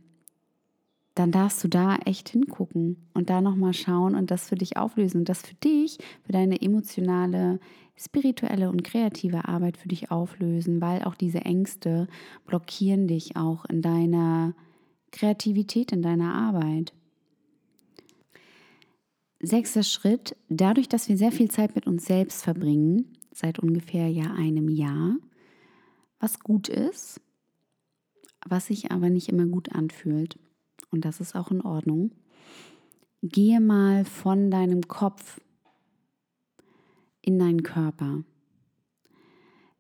dann 1.21 1.33
darfst 1.33 1.63
du 1.63 1.69
da 1.69 1.97
echt 2.07 2.31
hingucken 2.31 2.97
und 3.13 3.29
da 3.29 3.43
nochmal 3.43 3.75
schauen 3.75 4.15
und 4.15 4.31
das 4.31 4.49
für 4.49 4.55
dich 4.55 4.79
auflösen 4.79 5.19
und 5.19 5.29
das 5.29 5.43
für 5.43 5.55
dich, 5.57 5.99
für 6.25 6.33
deine 6.33 6.63
emotionale, 6.63 7.61
spirituelle 7.95 8.71
und 8.71 8.85
kreative 8.85 9.47
Arbeit 9.47 9.77
für 9.77 9.89
dich 9.89 10.11
auflösen, 10.11 10.81
weil 10.81 11.05
auch 11.05 11.15
diese 11.15 11.41
Ängste 11.41 12.09
blockieren 12.47 13.07
dich 13.07 13.37
auch 13.37 13.67
in 13.67 13.83
deiner 13.83 14.55
Kreativität, 15.13 15.93
in 15.93 16.01
deiner 16.01 16.33
Arbeit. 16.33 16.95
Sechster 19.43 19.83
Schritt, 19.83 20.37
dadurch, 20.49 20.89
dass 20.89 21.11
wir 21.11 21.19
sehr 21.19 21.33
viel 21.33 21.51
Zeit 21.51 21.75
mit 21.75 21.87
uns 21.87 22.07
selbst 22.07 22.43
verbringen, 22.43 23.13
seit 23.35 23.59
ungefähr 23.59 24.09
ja 24.09 24.33
einem 24.33 24.71
Jahr, 24.71 25.17
was 26.19 26.41
gut 26.41 26.71
ist, 26.71 27.21
was 28.47 28.69
sich 28.69 28.91
aber 28.91 29.11
nicht 29.11 29.29
immer 29.29 29.45
gut 29.45 29.73
anfühlt 29.73 30.39
und 30.91 31.05
das 31.05 31.21
ist 31.21 31.35
auch 31.35 31.51
in 31.51 31.61
Ordnung. 31.61 32.13
Gehe 33.23 33.61
mal 33.61 34.05
von 34.05 34.51
deinem 34.51 34.89
Kopf 34.89 35.41
in 37.23 37.39
deinen 37.39 37.63
Körper. 37.63 38.23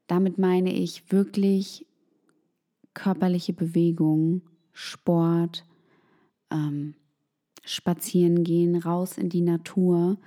Damit 0.06 0.38
meine 0.38 0.72
ich 0.72 1.10
wirklich 1.10 1.86
körperliche 2.94 3.52
Bewegung, 3.52 4.42
Sport, 4.72 5.64
ähm, 6.50 6.94
spazieren 7.64 8.44
gehen, 8.44 8.76
raus 8.76 9.18
in 9.18 9.28
die 9.28 9.40
Natur. 9.40 10.18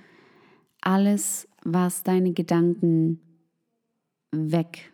Alles, 0.80 1.48
was 1.62 2.02
deine 2.02 2.32
Gedanken 2.32 3.20
wegbringt. 4.32 4.90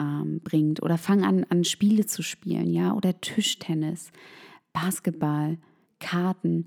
Ähm, 0.00 0.84
oder 0.84 0.98
fang 0.98 1.24
an, 1.24 1.44
an 1.48 1.64
Spiele 1.64 2.06
zu 2.06 2.22
spielen, 2.22 2.72
ja, 2.72 2.94
oder 2.94 3.20
Tischtennis. 3.20 4.12
Basketball, 4.76 5.56
Karten, 6.00 6.66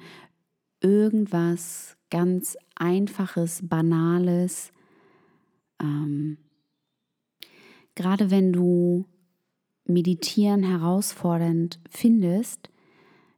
irgendwas 0.82 1.96
ganz 2.10 2.58
Einfaches, 2.74 3.62
Banales. 3.62 4.72
Ähm, 5.80 6.40
gerade 7.94 8.32
wenn 8.32 8.52
du 8.52 9.06
Meditieren 9.86 10.64
herausfordernd 10.64 11.80
findest, 11.88 12.72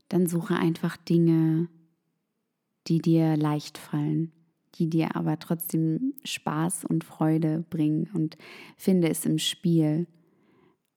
dann 0.08 0.26
suche 0.26 0.56
einfach 0.56 0.96
Dinge, 0.96 1.68
die 2.88 3.00
dir 3.00 3.36
leicht 3.36 3.78
fallen, 3.78 4.32
die 4.76 4.90
dir 4.90 5.18
aber 5.18 5.38
trotzdem 5.38 6.14
Spaß 6.24 6.86
und 6.86 7.04
Freude 7.04 7.66
bringen 7.70 8.10
und 8.14 8.38
finde 8.78 9.10
es 9.10 9.26
im 9.26 9.38
Spiel 9.38 10.08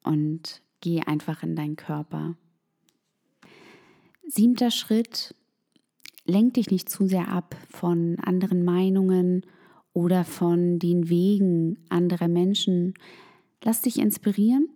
und 0.04 0.62
geh 0.80 1.00
einfach 1.00 1.42
in 1.42 1.56
deinen 1.56 1.74
Körper. 1.74 2.36
Siebter 4.26 4.70
Schritt, 4.70 5.34
lenk 6.24 6.54
dich 6.54 6.70
nicht 6.70 6.88
zu 6.88 7.06
sehr 7.06 7.28
ab 7.28 7.56
von 7.68 8.16
anderen 8.20 8.64
Meinungen 8.64 9.44
oder 9.92 10.24
von 10.24 10.78
den 10.78 11.10
Wegen 11.10 11.78
anderer 11.90 12.28
Menschen. 12.28 12.94
Lass 13.62 13.82
dich 13.82 13.98
inspirieren, 13.98 14.68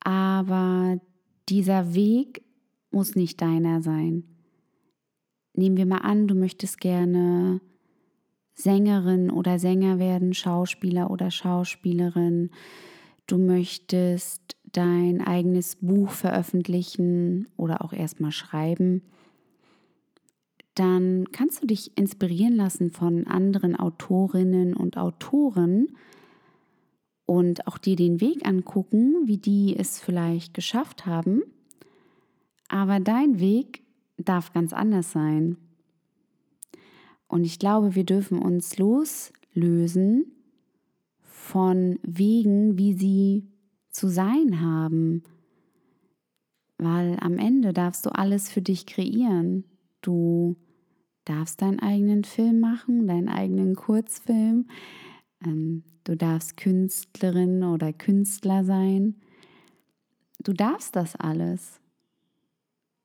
aber 0.00 1.00
dieser 1.48 1.94
Weg 1.94 2.42
muss 2.90 3.14
nicht 3.14 3.40
deiner 3.40 3.82
sein. 3.82 4.24
Nehmen 5.54 5.76
wir 5.76 5.86
mal 5.86 5.98
an, 5.98 6.26
du 6.26 6.34
möchtest 6.34 6.80
gerne 6.80 7.60
Sängerin 8.54 9.30
oder 9.30 9.58
Sänger 9.58 9.98
werden, 9.98 10.34
Schauspieler 10.34 11.10
oder 11.10 11.30
Schauspielerin. 11.30 12.50
Du 13.26 13.38
möchtest 13.38 14.56
dein 14.76 15.20
eigenes 15.20 15.76
Buch 15.76 16.10
veröffentlichen 16.10 17.48
oder 17.56 17.84
auch 17.84 17.92
erstmal 17.92 18.32
schreiben, 18.32 19.02
dann 20.74 21.32
kannst 21.32 21.62
du 21.62 21.66
dich 21.66 21.96
inspirieren 21.96 22.54
lassen 22.54 22.90
von 22.90 23.26
anderen 23.26 23.76
Autorinnen 23.76 24.74
und 24.74 24.98
Autoren 24.98 25.88
und 27.24 27.66
auch 27.66 27.78
dir 27.78 27.96
den 27.96 28.20
Weg 28.20 28.46
angucken, 28.46 29.22
wie 29.24 29.38
die 29.38 29.74
es 29.76 29.98
vielleicht 29.98 30.52
geschafft 30.52 31.06
haben. 31.06 31.42
Aber 32.68 33.00
dein 33.00 33.40
Weg 33.40 33.82
darf 34.18 34.52
ganz 34.52 34.72
anders 34.72 35.12
sein. 35.12 35.56
Und 37.26 37.44
ich 37.44 37.58
glaube, 37.58 37.94
wir 37.94 38.04
dürfen 38.04 38.38
uns 38.38 38.76
loslösen 38.78 40.26
von 41.22 41.98
Wegen, 42.02 42.78
wie 42.78 42.92
sie 42.92 43.48
zu 43.96 44.08
sein 44.08 44.60
haben. 44.60 45.22
Weil 46.78 47.16
am 47.20 47.38
Ende 47.38 47.72
darfst 47.72 48.04
du 48.04 48.10
alles 48.10 48.50
für 48.50 48.60
dich 48.60 48.84
kreieren. 48.86 49.64
Du 50.02 50.56
darfst 51.24 51.62
deinen 51.62 51.80
eigenen 51.80 52.24
Film 52.24 52.60
machen, 52.60 53.06
deinen 53.06 53.28
eigenen 53.28 53.74
Kurzfilm. 53.74 54.68
Ähm, 55.44 55.82
du 56.04 56.16
darfst 56.16 56.58
Künstlerin 56.58 57.64
oder 57.64 57.92
Künstler 57.92 58.64
sein. 58.64 59.16
Du 60.40 60.52
darfst 60.52 60.94
das 60.94 61.16
alles. 61.16 61.80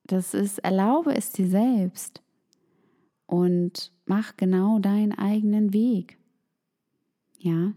Das 0.04 0.34
ist, 0.34 0.60
erlaube 0.60 1.16
es 1.16 1.32
dir 1.32 1.48
selbst 1.48 2.22
und 3.28 3.94
mach 4.06 4.36
genau 4.36 4.80
deinen 4.80 5.14
eigenen 5.14 5.72
Weg. 5.72 6.18
Ja. 7.40 7.74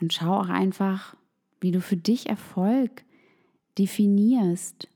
Und 0.00 0.12
schau 0.12 0.40
auch 0.40 0.48
einfach, 0.48 1.16
wie 1.60 1.70
du 1.70 1.80
für 1.80 1.96
dich 1.96 2.28
Erfolg 2.28 3.04
definierst. 3.78 4.88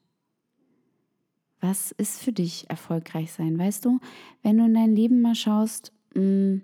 Was 1.60 1.92
ist 1.92 2.20
für 2.20 2.32
dich 2.32 2.68
erfolgreich 2.68 3.32
sein? 3.32 3.58
Weißt 3.58 3.84
du, 3.84 4.00
wenn 4.42 4.58
du 4.58 4.64
in 4.64 4.74
dein 4.74 4.96
Leben 4.96 5.20
mal 5.20 5.36
schaust, 5.36 5.92
mm, 6.14 6.56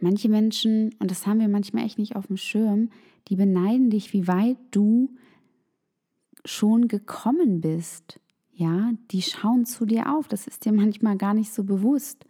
manche 0.00 0.28
Menschen, 0.28 0.94
und 0.98 1.10
das 1.10 1.26
haben 1.26 1.40
wir 1.40 1.48
manchmal 1.48 1.84
echt 1.84 1.98
nicht 1.98 2.16
auf 2.16 2.28
dem 2.28 2.38
Schirm, 2.38 2.90
die 3.28 3.36
beneiden 3.36 3.90
dich, 3.90 4.12
wie 4.14 4.26
weit 4.26 4.56
du 4.70 5.10
schon 6.44 6.88
gekommen 6.88 7.60
bist. 7.60 8.20
Ja, 8.54 8.92
die 9.10 9.22
schauen 9.22 9.66
zu 9.66 9.84
dir 9.84 10.12
auf. 10.12 10.28
Das 10.28 10.46
ist 10.46 10.64
dir 10.64 10.72
manchmal 10.72 11.16
gar 11.16 11.34
nicht 11.34 11.52
so 11.52 11.62
bewusst. 11.62 12.24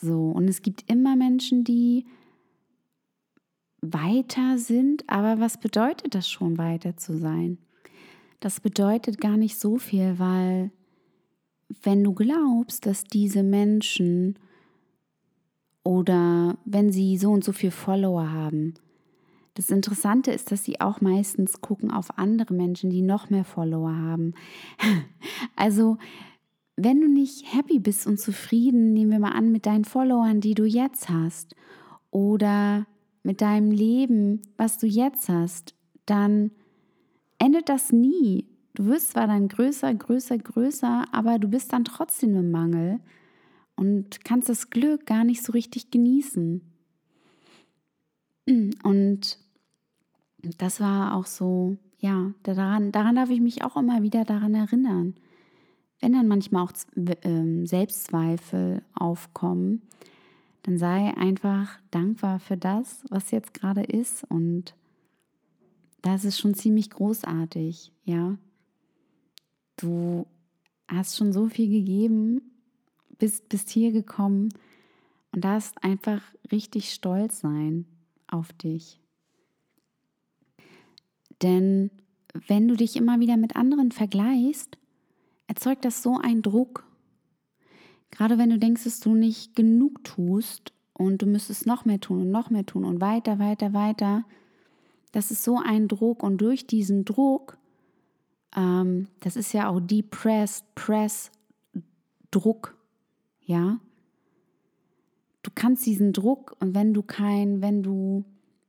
So, 0.00 0.30
und 0.30 0.48
es 0.48 0.62
gibt 0.62 0.90
immer 0.90 1.14
Menschen, 1.14 1.62
die 1.62 2.06
weiter 3.92 4.58
sind, 4.58 5.04
aber 5.08 5.40
was 5.40 5.58
bedeutet 5.58 6.14
das 6.14 6.28
schon, 6.28 6.58
weiter 6.58 6.96
zu 6.96 7.16
sein? 7.18 7.58
Das 8.40 8.60
bedeutet 8.60 9.20
gar 9.20 9.36
nicht 9.36 9.58
so 9.58 9.78
viel, 9.78 10.18
weil 10.18 10.70
wenn 11.82 12.04
du 12.04 12.12
glaubst, 12.12 12.86
dass 12.86 13.04
diese 13.04 13.42
Menschen 13.42 14.38
oder 15.82 16.58
wenn 16.64 16.92
sie 16.92 17.16
so 17.16 17.30
und 17.30 17.44
so 17.44 17.52
viel 17.52 17.70
Follower 17.70 18.30
haben, 18.30 18.74
das 19.54 19.70
Interessante 19.70 20.32
ist, 20.32 20.52
dass 20.52 20.64
sie 20.64 20.80
auch 20.80 21.00
meistens 21.00 21.62
gucken 21.62 21.90
auf 21.90 22.18
andere 22.18 22.52
Menschen, 22.52 22.90
die 22.90 23.00
noch 23.00 23.30
mehr 23.30 23.44
Follower 23.44 23.94
haben. 23.94 24.34
Also, 25.54 25.96
wenn 26.76 27.00
du 27.00 27.08
nicht 27.08 27.54
happy 27.54 27.78
bist 27.78 28.06
und 28.06 28.20
zufrieden, 28.20 28.92
nehmen 28.92 29.10
wir 29.10 29.18
mal 29.18 29.32
an, 29.32 29.52
mit 29.52 29.64
deinen 29.64 29.84
Followern, 29.84 30.40
die 30.40 30.54
du 30.54 30.64
jetzt 30.64 31.08
hast, 31.08 31.54
oder 32.10 32.86
mit 33.26 33.40
deinem 33.40 33.72
Leben, 33.72 34.40
was 34.56 34.78
du 34.78 34.86
jetzt 34.86 35.28
hast, 35.28 35.74
dann 36.06 36.52
endet 37.38 37.68
das 37.68 37.90
nie. 37.90 38.46
Du 38.74 38.86
wirst 38.86 39.10
zwar 39.10 39.26
dann 39.26 39.48
größer, 39.48 39.92
größer, 39.92 40.38
größer, 40.38 41.06
aber 41.10 41.40
du 41.40 41.48
bist 41.48 41.72
dann 41.72 41.84
trotzdem 41.84 42.36
im 42.36 42.52
Mangel 42.52 43.00
und 43.74 44.24
kannst 44.24 44.48
das 44.48 44.70
Glück 44.70 45.06
gar 45.06 45.24
nicht 45.24 45.42
so 45.42 45.52
richtig 45.52 45.90
genießen. 45.90 46.62
Und 48.84 49.38
das 50.58 50.80
war 50.80 51.16
auch 51.16 51.26
so, 51.26 51.76
ja, 51.98 52.32
daran, 52.44 52.92
daran 52.92 53.16
darf 53.16 53.30
ich 53.30 53.40
mich 53.40 53.64
auch 53.64 53.76
immer 53.76 54.04
wieder 54.04 54.24
daran 54.24 54.54
erinnern. 54.54 55.16
Wenn 55.98 56.12
dann 56.12 56.28
manchmal 56.28 56.62
auch 56.62 56.72
ähm, 57.22 57.66
Selbstzweifel 57.66 58.82
aufkommen, 58.94 59.82
dann 60.66 60.78
sei 60.78 61.16
einfach 61.16 61.78
dankbar 61.92 62.40
für 62.40 62.56
das, 62.56 63.04
was 63.08 63.30
jetzt 63.30 63.54
gerade 63.54 63.84
ist. 63.84 64.24
Und 64.24 64.74
das 66.02 66.24
ist 66.24 66.40
schon 66.40 66.54
ziemlich 66.54 66.90
großartig, 66.90 67.92
ja. 68.04 68.36
Du 69.76 70.26
hast 70.88 71.16
schon 71.16 71.32
so 71.32 71.46
viel 71.46 71.70
gegeben, 71.70 72.42
bist, 73.18 73.48
bist 73.48 73.70
hier 73.70 73.92
gekommen 73.92 74.48
und 75.30 75.44
darfst 75.44 75.82
einfach 75.84 76.20
richtig 76.50 76.92
stolz 76.92 77.40
sein 77.40 77.86
auf 78.26 78.52
dich. 78.52 78.98
Denn 81.42 81.92
wenn 82.48 82.66
du 82.66 82.74
dich 82.74 82.96
immer 82.96 83.20
wieder 83.20 83.36
mit 83.36 83.54
anderen 83.54 83.92
vergleichst, 83.92 84.78
erzeugt 85.46 85.84
das 85.84 86.02
so 86.02 86.18
einen 86.18 86.42
Druck. 86.42 86.84
Gerade 88.10 88.38
wenn 88.38 88.50
du 88.50 88.58
denkst, 88.58 88.84
dass 88.84 89.00
du 89.00 89.14
nicht 89.14 89.54
genug 89.56 90.04
tust 90.04 90.72
und 90.92 91.22
du 91.22 91.26
müsstest 91.26 91.66
noch 91.66 91.84
mehr 91.84 92.00
tun 92.00 92.22
und 92.22 92.30
noch 92.30 92.50
mehr 92.50 92.64
tun 92.64 92.84
und 92.84 93.00
weiter, 93.00 93.38
weiter, 93.38 93.72
weiter, 93.72 94.24
das 95.12 95.30
ist 95.30 95.44
so 95.44 95.58
ein 95.62 95.88
Druck 95.88 96.22
und 96.22 96.38
durch 96.38 96.66
diesen 96.66 97.04
Druck, 97.04 97.58
ähm, 98.54 99.08
das 99.20 99.36
ist 99.36 99.52
ja 99.52 99.68
auch 99.68 99.80
Depressed 99.80 100.64
Press 100.74 101.30
Druck, 102.30 102.76
ja. 103.44 103.80
Du 105.42 105.50
kannst 105.54 105.86
diesen 105.86 106.12
Druck 106.12 106.56
und 106.60 106.74
wenn 106.74 106.92
du 106.92 107.02
kein, 107.02 107.62
wenn 107.62 107.82
du 107.82 108.24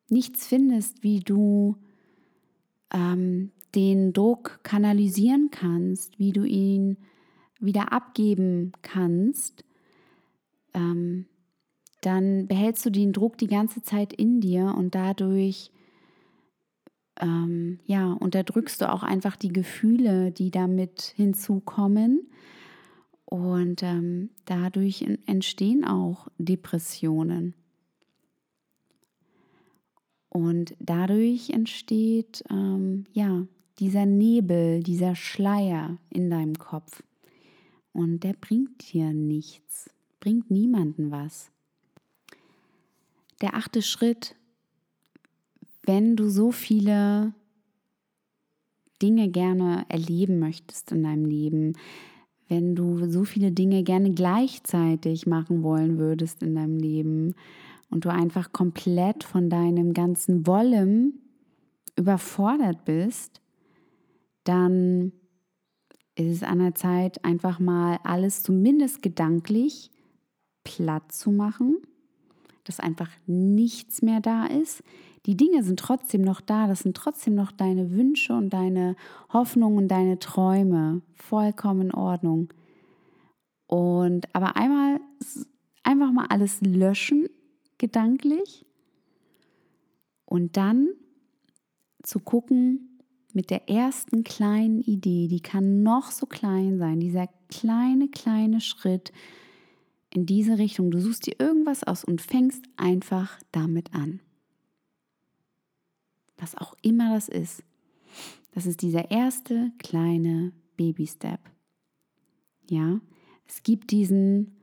nichts 0.09 0.45
findest, 0.45 1.03
wie 1.03 1.19
du 1.19 1.75
ähm, 2.93 3.51
den 3.75 4.13
Druck 4.13 4.59
kanalisieren 4.63 5.49
kannst, 5.51 6.19
wie 6.19 6.31
du 6.31 6.43
ihn 6.43 6.97
wieder 7.59 7.91
abgeben 7.91 8.71
kannst, 8.81 9.63
ähm, 10.73 11.25
dann 12.01 12.47
behältst 12.47 12.85
du 12.85 12.89
den 12.89 13.13
Druck 13.13 13.37
die 13.37 13.47
ganze 13.47 13.81
Zeit 13.81 14.13
in 14.13 14.39
dir 14.39 14.75
und 14.77 14.95
dadurch 14.95 15.71
ähm, 17.19 17.79
ja, 17.85 18.13
unterdrückst 18.13 18.81
du 18.81 18.91
auch 18.91 19.03
einfach 19.03 19.35
die 19.35 19.51
Gefühle, 19.51 20.31
die 20.31 20.51
damit 20.51 21.13
hinzukommen. 21.15 22.29
Und 23.25 23.83
ähm, 23.83 24.29
dadurch 24.45 25.05
entstehen 25.25 25.83
auch 25.83 26.27
Depressionen. 26.37 27.55
Und 30.29 30.75
dadurch 30.79 31.49
entsteht 31.49 32.43
ähm, 32.49 33.05
ja 33.11 33.45
dieser 33.79 34.05
Nebel, 34.05 34.81
dieser 34.81 35.15
Schleier 35.15 35.97
in 36.09 36.29
deinem 36.29 36.57
Kopf. 36.57 37.03
Und 37.97 38.23
der 38.23 38.33
bringt 38.33 38.93
dir 38.93 39.11
nichts, 39.11 39.89
bringt 40.19 40.51
niemanden 40.51 41.09
was. 41.09 41.49
Der 43.41 43.55
achte 43.55 43.81
Schritt, 43.81 44.35
wenn 45.81 46.15
du 46.15 46.29
so 46.29 46.51
viele 46.51 47.33
Dinge 49.01 49.29
gerne 49.29 49.87
erleben 49.89 50.37
möchtest 50.37 50.91
in 50.91 51.01
deinem 51.01 51.25
Leben, 51.25 51.73
wenn 52.47 52.75
du 52.75 53.09
so 53.09 53.23
viele 53.23 53.51
Dinge 53.51 53.81
gerne 53.81 54.13
gleichzeitig 54.13 55.25
machen 55.25 55.63
wollen 55.63 55.97
würdest 55.97 56.43
in 56.43 56.53
deinem 56.53 56.77
Leben 56.77 57.33
und 57.89 58.05
du 58.05 58.09
einfach 58.09 58.51
komplett 58.51 59.23
von 59.23 59.49
deinem 59.49 59.95
ganzen 59.95 60.45
Wollen 60.45 61.19
überfordert 61.95 62.85
bist, 62.85 63.41
dann 64.43 65.13
ist 66.17 66.37
es 66.37 66.43
an 66.43 66.59
der 66.59 66.75
Zeit, 66.75 67.23
einfach 67.23 67.59
mal 67.59 67.99
alles 68.03 68.41
zumindest 68.41 69.01
gedanklich 69.01 69.91
platt 70.63 71.11
zu 71.11 71.31
machen, 71.31 71.77
dass 72.63 72.79
einfach 72.79 73.09
nichts 73.27 74.01
mehr 74.01 74.19
da 74.19 74.47
ist. 74.47 74.83
Die 75.25 75.37
Dinge 75.37 75.63
sind 75.63 75.79
trotzdem 75.79 76.21
noch 76.21 76.41
da, 76.41 76.67
das 76.67 76.79
sind 76.79 76.97
trotzdem 76.97 77.35
noch 77.35 77.51
deine 77.51 77.91
Wünsche 77.91 78.33
und 78.33 78.49
deine 78.49 78.95
Hoffnungen 79.31 79.77
und 79.77 79.87
deine 79.89 80.19
Träume. 80.19 81.01
Vollkommen 81.15 81.81
in 81.81 81.93
Ordnung. 81.93 82.49
Und 83.67 84.33
aber 84.33 84.55
einmal 84.55 84.99
einfach 85.83 86.11
mal 86.11 86.27
alles 86.29 86.61
löschen 86.61 87.27
gedanklich 87.77 88.65
und 90.25 90.57
dann 90.57 90.89
zu 92.01 92.19
gucken 92.19 92.96
mit 93.37 93.51
der 93.51 93.69
ersten 93.69 94.23
kleinen 94.23 94.81
Idee, 94.81 95.27
die 95.27 95.41
kann 95.41 95.83
noch 95.83 96.09
so 96.09 96.25
klein 96.25 96.79
sein, 96.79 96.99
dieser 96.99 97.27
kleine, 97.49 98.07
kleine 98.07 98.61
Schritt 98.61 99.11
in 100.09 100.25
diese 100.25 100.57
Richtung. 100.57 100.89
Du 100.89 100.99
suchst 100.99 101.27
dir 101.27 101.35
irgendwas 101.39 101.83
aus 101.83 102.03
und 102.03 102.19
fängst 102.19 102.65
einfach 102.77 103.37
damit 103.51 103.93
an. 103.93 104.21
Was 106.37 106.57
auch 106.57 106.73
immer 106.81 107.13
das 107.13 107.29
ist. 107.29 107.61
Das 108.53 108.65
ist 108.65 108.81
dieser 108.81 109.11
erste 109.11 109.71
kleine 109.77 110.51
Baby-Step. 110.75 111.39
Ja, 112.71 112.99
es 113.45 113.61
gibt 113.61 113.91
diesen 113.91 114.57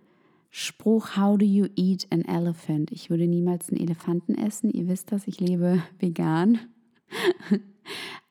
Spruch, 0.51 1.17
how 1.17 1.39
do 1.39 1.47
you 1.47 1.69
eat 1.77 2.09
an 2.11 2.23
elephant? 2.23 2.91
Ich 2.91 3.09
würde 3.09 3.29
niemals 3.29 3.71
einen 3.71 3.81
Elefanten 3.81 4.35
essen. 4.35 4.69
Ihr 4.69 4.89
wisst 4.89 5.13
das, 5.13 5.29
ich 5.29 5.39
lebe 5.39 5.81
vegan. 6.01 6.59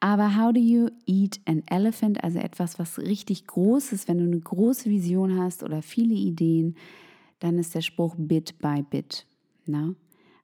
Aber 0.03 0.35
how 0.35 0.51
do 0.51 0.59
you 0.59 0.89
eat 1.05 1.39
an 1.45 1.63
elephant? 1.67 2.21
Also 2.25 2.37
etwas, 2.37 2.77
was 2.77 2.99
richtig 2.99 3.47
groß 3.47 3.93
ist, 3.93 4.09
wenn 4.09 4.17
du 4.17 4.25
eine 4.25 4.37
große 4.37 4.89
Vision 4.89 5.39
hast 5.39 5.63
oder 5.63 5.81
viele 5.81 6.13
Ideen, 6.13 6.75
dann 7.39 7.57
ist 7.57 7.73
der 7.73 7.79
Spruch 7.79 8.15
bit 8.17 8.59
by 8.59 8.83
bit. 8.83 9.25
Na? 9.65 9.95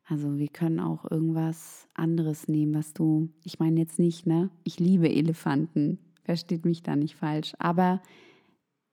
Also 0.06 0.38
wir 0.38 0.48
können 0.48 0.80
auch 0.80 1.12
irgendwas 1.12 1.90
anderes 1.94 2.48
nehmen, 2.48 2.74
was 2.74 2.94
du, 2.94 3.28
ich 3.44 3.60
meine 3.60 3.82
jetzt 3.82 4.00
nicht, 4.00 4.26
ne? 4.26 4.50
Ich 4.64 4.80
liebe 4.80 5.10
Elefanten, 5.10 6.00
versteht 6.24 6.64
mich 6.64 6.82
da 6.82 6.96
nicht 6.96 7.16
falsch. 7.16 7.54
Aber 7.60 8.02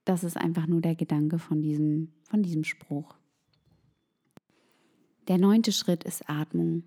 das 0.04 0.24
ist 0.24 0.36
einfach 0.36 0.66
nur 0.66 0.80
der 0.80 0.96
Gedanke 0.96 1.38
von 1.38 1.62
diesem, 1.62 2.10
von 2.24 2.42
diesem 2.42 2.64
Spruch. 2.64 3.14
Der 5.28 5.38
neunte 5.38 5.70
Schritt 5.70 6.02
ist 6.02 6.28
Atmung. 6.28 6.82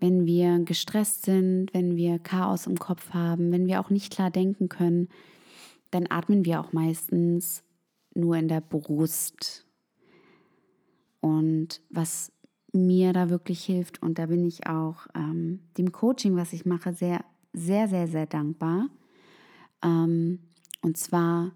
Wenn 0.00 0.26
wir 0.26 0.58
gestresst 0.60 1.24
sind, 1.24 1.72
wenn 1.74 1.96
wir 1.96 2.18
Chaos 2.18 2.66
im 2.66 2.78
Kopf 2.78 3.10
haben, 3.10 3.50
wenn 3.50 3.66
wir 3.66 3.80
auch 3.80 3.90
nicht 3.90 4.12
klar 4.12 4.30
denken 4.30 4.68
können, 4.68 5.08
dann 5.90 6.06
atmen 6.08 6.44
wir 6.44 6.60
auch 6.60 6.72
meistens 6.72 7.62
nur 8.14 8.36
in 8.36 8.48
der 8.48 8.60
Brust. 8.60 9.66
Und 11.20 11.80
was 11.90 12.32
mir 12.72 13.12
da 13.12 13.30
wirklich 13.30 13.64
hilft, 13.64 14.02
und 14.02 14.18
da 14.18 14.26
bin 14.26 14.44
ich 14.44 14.66
auch 14.66 15.06
ähm, 15.14 15.60
dem 15.76 15.92
Coaching, 15.92 16.36
was 16.36 16.52
ich 16.52 16.64
mache, 16.64 16.92
sehr, 16.92 17.24
sehr, 17.52 17.88
sehr, 17.88 18.06
sehr 18.06 18.26
dankbar. 18.26 18.88
Ähm, 19.82 20.40
und 20.82 20.96
zwar 20.96 21.52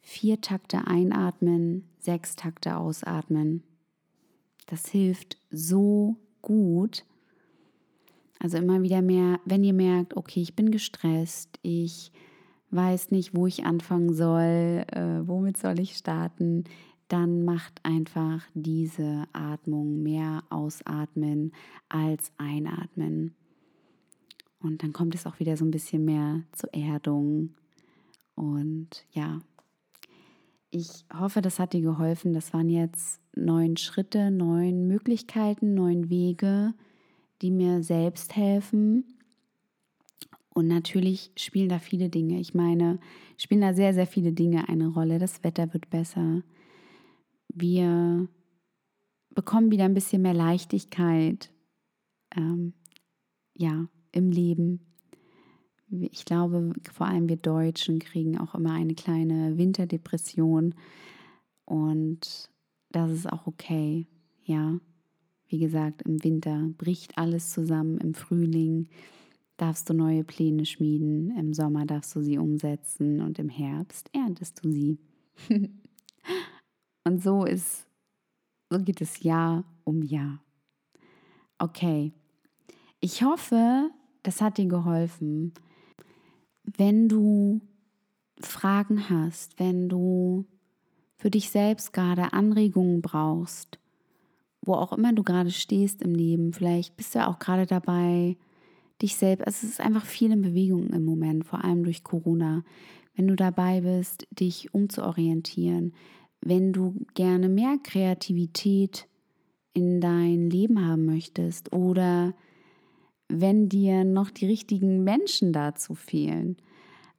vier 0.00 0.40
Takte 0.40 0.86
einatmen, 0.86 1.88
sechs 1.98 2.36
Takte 2.36 2.76
ausatmen. 2.76 3.62
Das 4.66 4.86
hilft 4.88 5.38
so 5.50 6.16
gut. 6.42 7.04
Also 8.40 8.56
immer 8.56 8.82
wieder 8.82 9.02
mehr, 9.02 9.38
wenn 9.44 9.62
ihr 9.62 9.74
merkt, 9.74 10.16
okay, 10.16 10.40
ich 10.40 10.56
bin 10.56 10.70
gestresst, 10.70 11.58
ich 11.60 12.10
weiß 12.70 13.10
nicht, 13.10 13.36
wo 13.36 13.46
ich 13.46 13.66
anfangen 13.66 14.14
soll, 14.14 14.84
äh, 14.92 15.20
womit 15.26 15.58
soll 15.58 15.78
ich 15.78 15.96
starten, 15.96 16.64
dann 17.08 17.44
macht 17.44 17.84
einfach 17.84 18.42
diese 18.54 19.24
Atmung 19.34 20.02
mehr 20.02 20.42
ausatmen 20.48 21.52
als 21.90 22.32
einatmen. 22.38 23.34
Und 24.58 24.82
dann 24.82 24.94
kommt 24.94 25.14
es 25.14 25.26
auch 25.26 25.38
wieder 25.38 25.56
so 25.56 25.66
ein 25.66 25.70
bisschen 25.70 26.04
mehr 26.04 26.42
zur 26.52 26.72
Erdung. 26.72 27.54
Und 28.36 29.04
ja, 29.10 29.40
ich 30.70 31.04
hoffe, 31.12 31.42
das 31.42 31.58
hat 31.58 31.74
dir 31.74 31.82
geholfen. 31.82 32.32
Das 32.32 32.54
waren 32.54 32.70
jetzt 32.70 33.20
neun 33.34 33.76
Schritte, 33.76 34.30
neun 34.30 34.86
Möglichkeiten, 34.86 35.74
neun 35.74 36.08
Wege, 36.08 36.72
die 37.42 37.50
mir 37.50 37.82
selbst 37.82 38.36
helfen. 38.36 39.04
Und 40.52 40.66
natürlich 40.66 41.30
spielen 41.36 41.68
da 41.68 41.78
viele 41.78 42.08
Dinge. 42.08 42.40
Ich 42.40 42.54
meine, 42.54 42.98
spielen 43.36 43.60
da 43.60 43.72
sehr, 43.72 43.94
sehr 43.94 44.06
viele 44.06 44.32
Dinge 44.32 44.68
eine 44.68 44.88
Rolle. 44.88 45.18
Das 45.18 45.42
Wetter 45.44 45.72
wird 45.72 45.90
besser. 45.90 46.42
Wir 47.48 48.28
bekommen 49.30 49.70
wieder 49.70 49.84
ein 49.84 49.94
bisschen 49.94 50.22
mehr 50.22 50.34
Leichtigkeit. 50.34 51.50
Ähm, 52.36 52.74
ja, 53.54 53.86
im 54.12 54.30
Leben. 54.30 54.80
Ich 55.90 56.24
glaube, 56.24 56.72
vor 56.92 57.06
allem 57.06 57.28
wir 57.28 57.36
Deutschen 57.36 57.98
kriegen 57.98 58.38
auch 58.38 58.54
immer 58.54 58.72
eine 58.72 58.94
kleine 58.94 59.58
Winterdepression 59.58 60.74
und 61.64 62.50
das 62.90 63.10
ist 63.10 63.30
auch 63.30 63.46
okay. 63.46 64.06
Ja, 64.44 64.78
wie 65.50 65.58
gesagt, 65.58 66.02
im 66.02 66.22
Winter 66.22 66.70
bricht 66.78 67.18
alles 67.18 67.50
zusammen, 67.50 67.98
im 67.98 68.14
Frühling 68.14 68.88
darfst 69.56 69.90
du 69.90 69.94
neue 69.94 70.24
Pläne 70.24 70.64
schmieden, 70.64 71.36
im 71.36 71.52
Sommer 71.52 71.84
darfst 71.84 72.14
du 72.14 72.22
sie 72.22 72.38
umsetzen 72.38 73.20
und 73.20 73.38
im 73.38 73.48
Herbst 73.48 74.08
erntest 74.14 74.64
du 74.64 74.70
sie. 74.70 74.98
und 77.04 77.22
so 77.22 77.44
ist, 77.44 77.86
so 78.70 78.78
geht 78.78 79.00
es 79.00 79.22
Jahr 79.22 79.64
um 79.84 80.02
Jahr. 80.02 80.40
Okay, 81.58 82.12
ich 83.00 83.22
hoffe, 83.22 83.90
das 84.22 84.40
hat 84.40 84.56
dir 84.56 84.66
geholfen. 84.66 85.52
Wenn 86.62 87.08
du 87.08 87.60
Fragen 88.38 89.10
hast, 89.10 89.58
wenn 89.58 89.88
du 89.88 90.46
für 91.16 91.30
dich 91.30 91.50
selbst 91.50 91.92
gerade 91.92 92.32
Anregungen 92.32 93.02
brauchst, 93.02 93.78
wo 94.62 94.74
auch 94.74 94.92
immer 94.92 95.12
du 95.12 95.22
gerade 95.22 95.50
stehst 95.50 96.02
im 96.02 96.14
Leben, 96.14 96.52
vielleicht 96.52 96.96
bist 96.96 97.14
du 97.14 97.26
auch 97.26 97.38
gerade 97.38 97.66
dabei, 97.66 98.36
dich 99.00 99.16
selbst, 99.16 99.46
also 99.46 99.66
es 99.66 99.72
ist 99.72 99.80
einfach 99.80 100.04
viel 100.04 100.30
in 100.30 100.42
Bewegung 100.42 100.90
im 100.90 101.04
Moment, 101.04 101.46
vor 101.46 101.64
allem 101.64 101.84
durch 101.84 102.04
Corona. 102.04 102.62
Wenn 103.14 103.28
du 103.28 103.36
dabei 103.36 103.80
bist, 103.80 104.26
dich 104.30 104.72
umzuorientieren, 104.74 105.94
wenn 106.42 106.72
du 106.72 106.94
gerne 107.14 107.48
mehr 107.48 107.78
Kreativität 107.82 109.06
in 109.72 110.00
dein 110.00 110.50
Leben 110.50 110.86
haben 110.86 111.06
möchtest 111.06 111.72
oder 111.72 112.34
wenn 113.28 113.68
dir 113.68 114.04
noch 114.04 114.30
die 114.30 114.46
richtigen 114.46 115.04
Menschen 115.04 115.52
dazu 115.52 115.94
fehlen, 115.94 116.56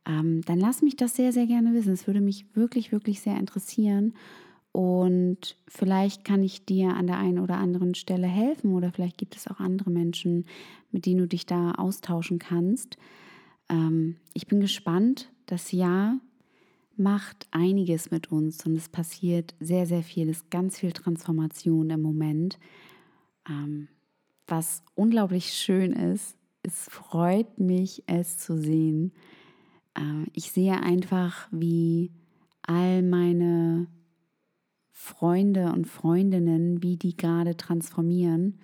ähm, 0.06 0.42
dann 0.42 0.60
lass 0.60 0.82
mich 0.82 0.96
das 0.96 1.16
sehr, 1.16 1.32
sehr 1.32 1.48
gerne 1.48 1.74
wissen. 1.74 1.94
Es 1.94 2.08
würde 2.08 2.22
mich 2.22 2.46
wirklich, 2.56 2.92
wirklich 2.92 3.22
sehr 3.22 3.38
interessieren. 3.38 4.14
Und 4.72 5.58
vielleicht 5.68 6.24
kann 6.24 6.44
ich 6.44 6.66
dir 6.66 6.96
an 6.96 7.08
der 7.08 7.18
einen 7.18 7.40
oder 7.40 7.58
anderen 7.58 7.94
Stelle 7.94 8.28
helfen 8.28 8.74
oder 8.74 8.92
vielleicht 8.92 9.18
gibt 9.18 9.36
es 9.36 9.48
auch 9.48 9.60
andere 9.60 9.90
Menschen, 9.90 10.46
mit 10.92 11.06
denen 11.06 11.20
du 11.20 11.28
dich 11.28 11.46
da 11.46 11.72
austauschen 11.72 12.40
kannst. 12.40 12.96
Ähm, 13.70 14.16
ich 14.34 14.48
bin 14.48 14.62
gespannt. 14.62 15.30
Das 15.46 15.74
Jahr 15.74 16.20
macht 16.96 17.48
einiges 17.52 18.12
mit 18.12 18.32
uns 18.32 18.66
und 18.66 18.76
es 18.76 18.88
passiert 18.88 19.56
sehr, 19.60 19.86
sehr 19.86 20.04
viel. 20.04 20.30
Es 20.30 20.38
ist 20.38 20.52
ganz 20.52 20.80
viel 20.80 20.94
Transformation 20.94 21.90
im 21.90 22.02
Moment. 22.02 22.58
Ähm, 23.50 23.90
was 24.48 24.84
unglaublich 24.96 25.54
schön 25.54 25.94
ist. 25.94 26.38
Es 26.64 26.88
freut 26.90 27.60
mich, 27.60 28.04
es 28.08 28.38
zu 28.38 28.58
sehen. 28.58 29.14
Äh, 29.96 30.30
ich 30.34 30.52
sehe 30.52 30.82
einfach, 30.82 31.48
wie 31.52 32.12
all 32.62 33.02
meine 33.02 33.88
Freunde 34.92 35.72
und 35.72 35.88
Freundinnen, 35.88 36.84
wie 36.84 36.98
die 36.98 37.16
gerade 37.16 37.58
transformieren. 37.58 38.60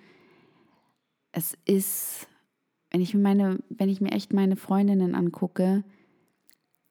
Es 1.32 1.56
ist, 1.64 2.28
wenn 2.90 3.00
ich 3.00 3.14
mir 3.14 3.20
meine, 3.20 3.58
wenn 3.68 3.88
ich 3.88 4.00
mir 4.00 4.12
echt 4.12 4.32
meine 4.32 4.56
Freundinnen 4.56 5.14
angucke, 5.14 5.84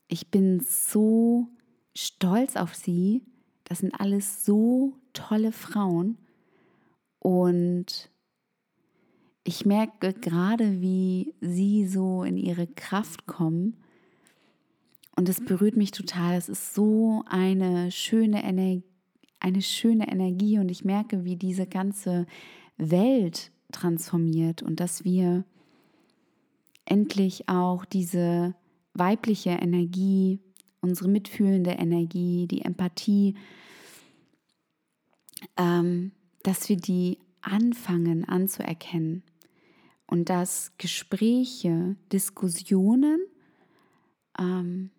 ich 0.08 0.30
bin 0.30 0.60
so 0.60 1.47
stolz 1.95 2.56
auf 2.56 2.76
sie. 2.76 3.23
Das 3.63 3.80
sind 3.80 4.00
alles 4.00 4.45
so 4.45 4.95
tolle 5.13 5.52
Frauen 5.52 6.17
und 7.19 8.10
ich 9.43 9.65
merke 9.65 10.13
gerade, 10.13 10.82
wie 10.82 11.34
sie 11.41 11.88
so 11.88 12.23
in 12.23 12.38
ihre 12.38 12.67
Kraft 12.67 13.28
kommen. 13.28 13.78
Und 15.15 15.30
es 15.30 15.43
berührt 15.43 15.76
mich 15.76 15.91
total. 15.91 16.38
Es 16.38 16.47
ist 16.47 16.73
so 16.73 17.23
eine 17.28 17.91
schöne 17.91 18.43
Energie, 18.43 18.84
eine 19.39 19.62
schöne 19.62 20.08
Energie. 20.12 20.60
Und 20.60 20.69
ich 20.69 20.84
merke, 20.86 21.26
wie 21.26 21.36
diese 21.36 21.67
ganze 21.67 22.26
Welt 22.78 23.52
transformiert 23.71 24.63
und 24.63 24.80
dass 24.80 25.04
wir 25.04 25.43
endlich 26.86 27.50
auch 27.50 27.86
diese 27.86 28.56
weibliche 28.93 29.52
Energie, 29.52 30.39
unsere 30.82 31.10
mitfühlende 31.10 31.71
Energie, 31.71 32.47
die 32.47 32.62
Empathie, 32.62 33.36
ähm, 35.58 36.12
dass 36.43 36.69
wir 36.69 36.78
die 36.78 37.19
anfangen 37.41 38.26
anzuerkennen 38.26 39.23
und 40.08 40.30
dass 40.30 40.71
Gespräche, 40.78 41.95
Diskussionen, 42.12 43.19
ähm, 44.39 44.91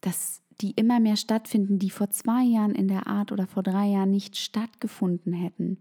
dass 0.00 0.42
die 0.62 0.72
immer 0.72 1.00
mehr 1.00 1.16
stattfinden, 1.16 1.78
die 1.78 1.90
vor 1.90 2.10
zwei 2.10 2.44
Jahren 2.44 2.74
in 2.74 2.88
der 2.88 3.06
Art 3.06 3.32
oder 3.32 3.46
vor 3.46 3.62
drei 3.62 3.88
Jahren 3.88 4.10
nicht 4.10 4.36
stattgefunden 4.36 5.32
hätten. 5.32 5.78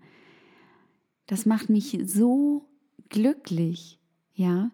Das 1.28 1.46
macht 1.46 1.70
mich 1.70 1.98
so 2.06 2.66
glücklich, 3.10 4.00
ja. 4.34 4.72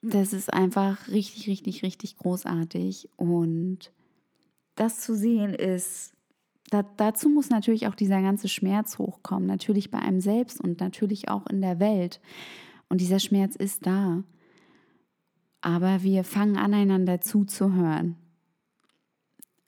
Das 0.00 0.32
ist 0.32 0.52
einfach 0.52 1.08
richtig, 1.08 1.48
richtig, 1.48 1.82
richtig 1.82 2.16
großartig. 2.16 3.08
Und 3.16 3.92
das 4.74 5.00
zu 5.00 5.14
sehen 5.14 5.54
ist 5.54 6.14
da, 6.72 6.82
dazu 6.96 7.28
muss 7.28 7.50
natürlich 7.50 7.86
auch 7.86 7.94
dieser 7.94 8.22
ganze 8.22 8.48
Schmerz 8.48 8.98
hochkommen, 8.98 9.46
natürlich 9.46 9.90
bei 9.90 9.98
einem 9.98 10.22
selbst 10.22 10.58
und 10.58 10.80
natürlich 10.80 11.28
auch 11.28 11.46
in 11.46 11.60
der 11.60 11.80
Welt. 11.80 12.20
Und 12.88 13.02
dieser 13.02 13.18
Schmerz 13.18 13.56
ist 13.56 13.84
da. 13.86 14.24
Aber 15.62 16.02
wir 16.02 16.24
fangen 16.24 16.56
an, 16.56 16.74
einander 16.74 17.20
zuzuhören. 17.20 18.16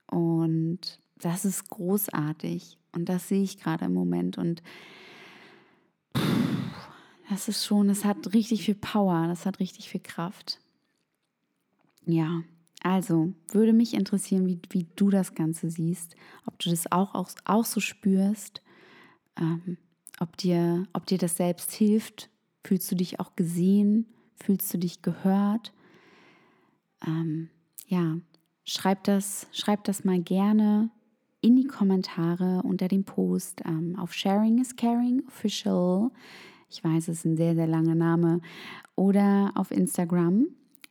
Und 0.06 1.00
das 1.16 1.44
ist 1.44 1.70
großartig. 1.70 2.76
Und 2.92 3.08
das 3.08 3.28
sehe 3.28 3.42
ich 3.42 3.58
gerade 3.58 3.86
im 3.86 3.94
Moment. 3.94 4.36
Und 4.36 4.62
das 7.30 7.48
ist 7.48 7.64
schon, 7.64 7.88
es 7.88 8.04
hat 8.04 8.34
richtig 8.34 8.64
viel 8.64 8.74
Power, 8.74 9.26
das 9.28 9.46
hat 9.46 9.60
richtig 9.60 9.88
viel 9.88 10.00
Kraft. 10.00 10.60
Ja. 12.06 12.42
Also 12.82 13.32
würde 13.50 13.72
mich 13.72 13.94
interessieren, 13.94 14.46
wie, 14.46 14.60
wie 14.70 14.86
du 14.94 15.08
das 15.08 15.34
Ganze 15.34 15.70
siehst, 15.70 16.16
ob 16.44 16.58
du 16.58 16.68
das 16.68 16.92
auch, 16.92 17.14
auch, 17.14 17.30
auch 17.46 17.64
so 17.64 17.80
spürst, 17.80 18.60
ähm, 19.40 19.78
ob, 20.20 20.36
dir, 20.36 20.86
ob 20.92 21.06
dir 21.06 21.16
das 21.16 21.36
selbst 21.36 21.72
hilft. 21.72 22.28
Fühlst 22.62 22.90
du 22.90 22.94
dich 22.94 23.20
auch 23.20 23.36
gesehen? 23.36 24.06
Fühlst 24.36 24.72
du 24.74 24.78
dich 24.78 25.00
gehört? 25.00 25.72
Ähm, 27.06 27.50
ja, 27.86 28.18
schreib 28.64 29.04
das, 29.04 29.46
schreib 29.52 29.84
das 29.84 30.04
mal 30.04 30.20
gerne 30.20 30.90
in 31.40 31.56
die 31.56 31.66
Kommentare 31.66 32.62
unter 32.62 32.88
dem 32.88 33.04
Post 33.04 33.62
ähm, 33.66 33.96
auf 33.98 34.14
Sharing 34.14 34.58
is 34.58 34.76
Caring 34.76 35.22
Official. 35.26 36.10
Ich 36.70 36.82
weiß, 36.82 37.08
es 37.08 37.18
ist 37.18 37.24
ein 37.26 37.36
sehr, 37.36 37.54
sehr 37.54 37.66
langer 37.66 37.94
Name. 37.94 38.40
Oder 38.96 39.52
auf 39.54 39.70
Instagram 39.70 40.46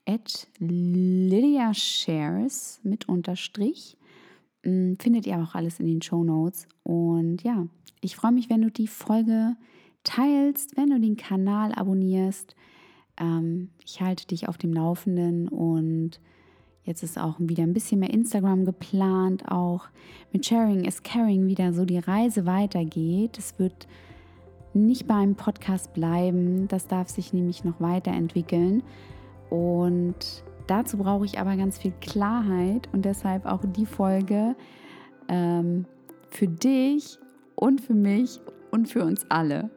at 0.06 0.48
Lydia 0.60 1.74
Shares 1.74 2.80
mit 2.84 3.10
Unterstrich. 3.10 3.98
Mm, 4.63 4.94
findet 5.00 5.26
ihr 5.26 5.39
auch 5.39 5.56
alles 5.56 5.80
in 5.80 5.88
den 5.88 6.02
Show 6.02 6.24
Notes. 6.24 6.68
Und 6.84 7.44
ja, 7.44 7.68
ich 8.02 8.16
freue 8.16 8.32
mich, 8.32 8.50
wenn 8.50 8.62
du 8.62 8.70
die 8.70 8.88
Folge 8.88 9.56
teilst, 10.04 10.78
wenn 10.78 10.89
du 10.89 11.00
den 11.00 11.18
Kanal 11.18 11.72
abonnierst. 11.74 12.56
Ähm, 13.19 13.69
ich 13.86 14.02
halte 14.02 14.28
dich 14.28 14.47
auf 14.47 14.58
dem 14.58 14.73
Laufenden 14.73 15.47
und 15.47 16.19
jetzt 16.84 17.04
ist 17.04 17.17
auch 17.17 17.36
wieder 17.39 17.63
ein 17.63 17.73
bisschen 17.73 17.99
mehr 17.99 18.13
Instagram 18.13 18.65
geplant, 18.65 19.49
auch 19.49 19.86
mit 20.32 20.45
Sharing 20.45 20.86
is 20.86 21.04
Caring 21.04 21.47
wieder 21.47 21.73
so 21.73 21.86
die 21.86 21.99
Reise 21.99 22.45
weitergeht. 22.45 23.38
Es 23.38 23.58
wird 23.60 23.88
nicht 24.73 25.08
beim 25.08 25.36
Podcast 25.36 25.93
bleiben, 25.93 26.67
das 26.67 26.88
darf 26.88 27.10
sich 27.10 27.34
nämlich 27.34 27.63
noch 27.63 27.80
weiterentwickeln. 27.80 28.84
Und 29.49 30.43
Dazu 30.67 30.97
brauche 30.97 31.26
ich 31.26 31.39
aber 31.39 31.56
ganz 31.58 31.78
viel 31.78 31.93
Klarheit 31.99 32.88
und 32.93 33.04
deshalb 33.04 33.45
auch 33.45 33.62
die 33.65 33.86
Folge 33.86 34.56
ähm, 35.28 35.86
für 36.30 36.47
dich 36.47 37.19
und 37.56 37.82
für 37.82 37.93
mich 37.93 38.39
und 38.71 38.88
für 38.88 39.04
uns 39.04 39.26
alle. 39.30 39.69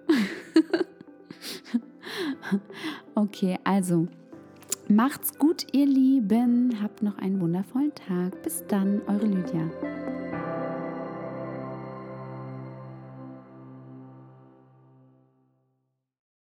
okay, 3.15 3.59
also 3.65 4.09
macht's 4.89 5.39
gut, 5.39 5.67
ihr 5.73 5.87
Lieben. 5.87 6.83
Habt 6.83 7.03
noch 7.03 7.19
einen 7.19 7.41
wundervollen 7.41 7.95
Tag. 7.95 8.43
Bis 8.43 8.65
dann, 8.69 9.03
eure 9.07 9.27
Lydia. 9.27 9.71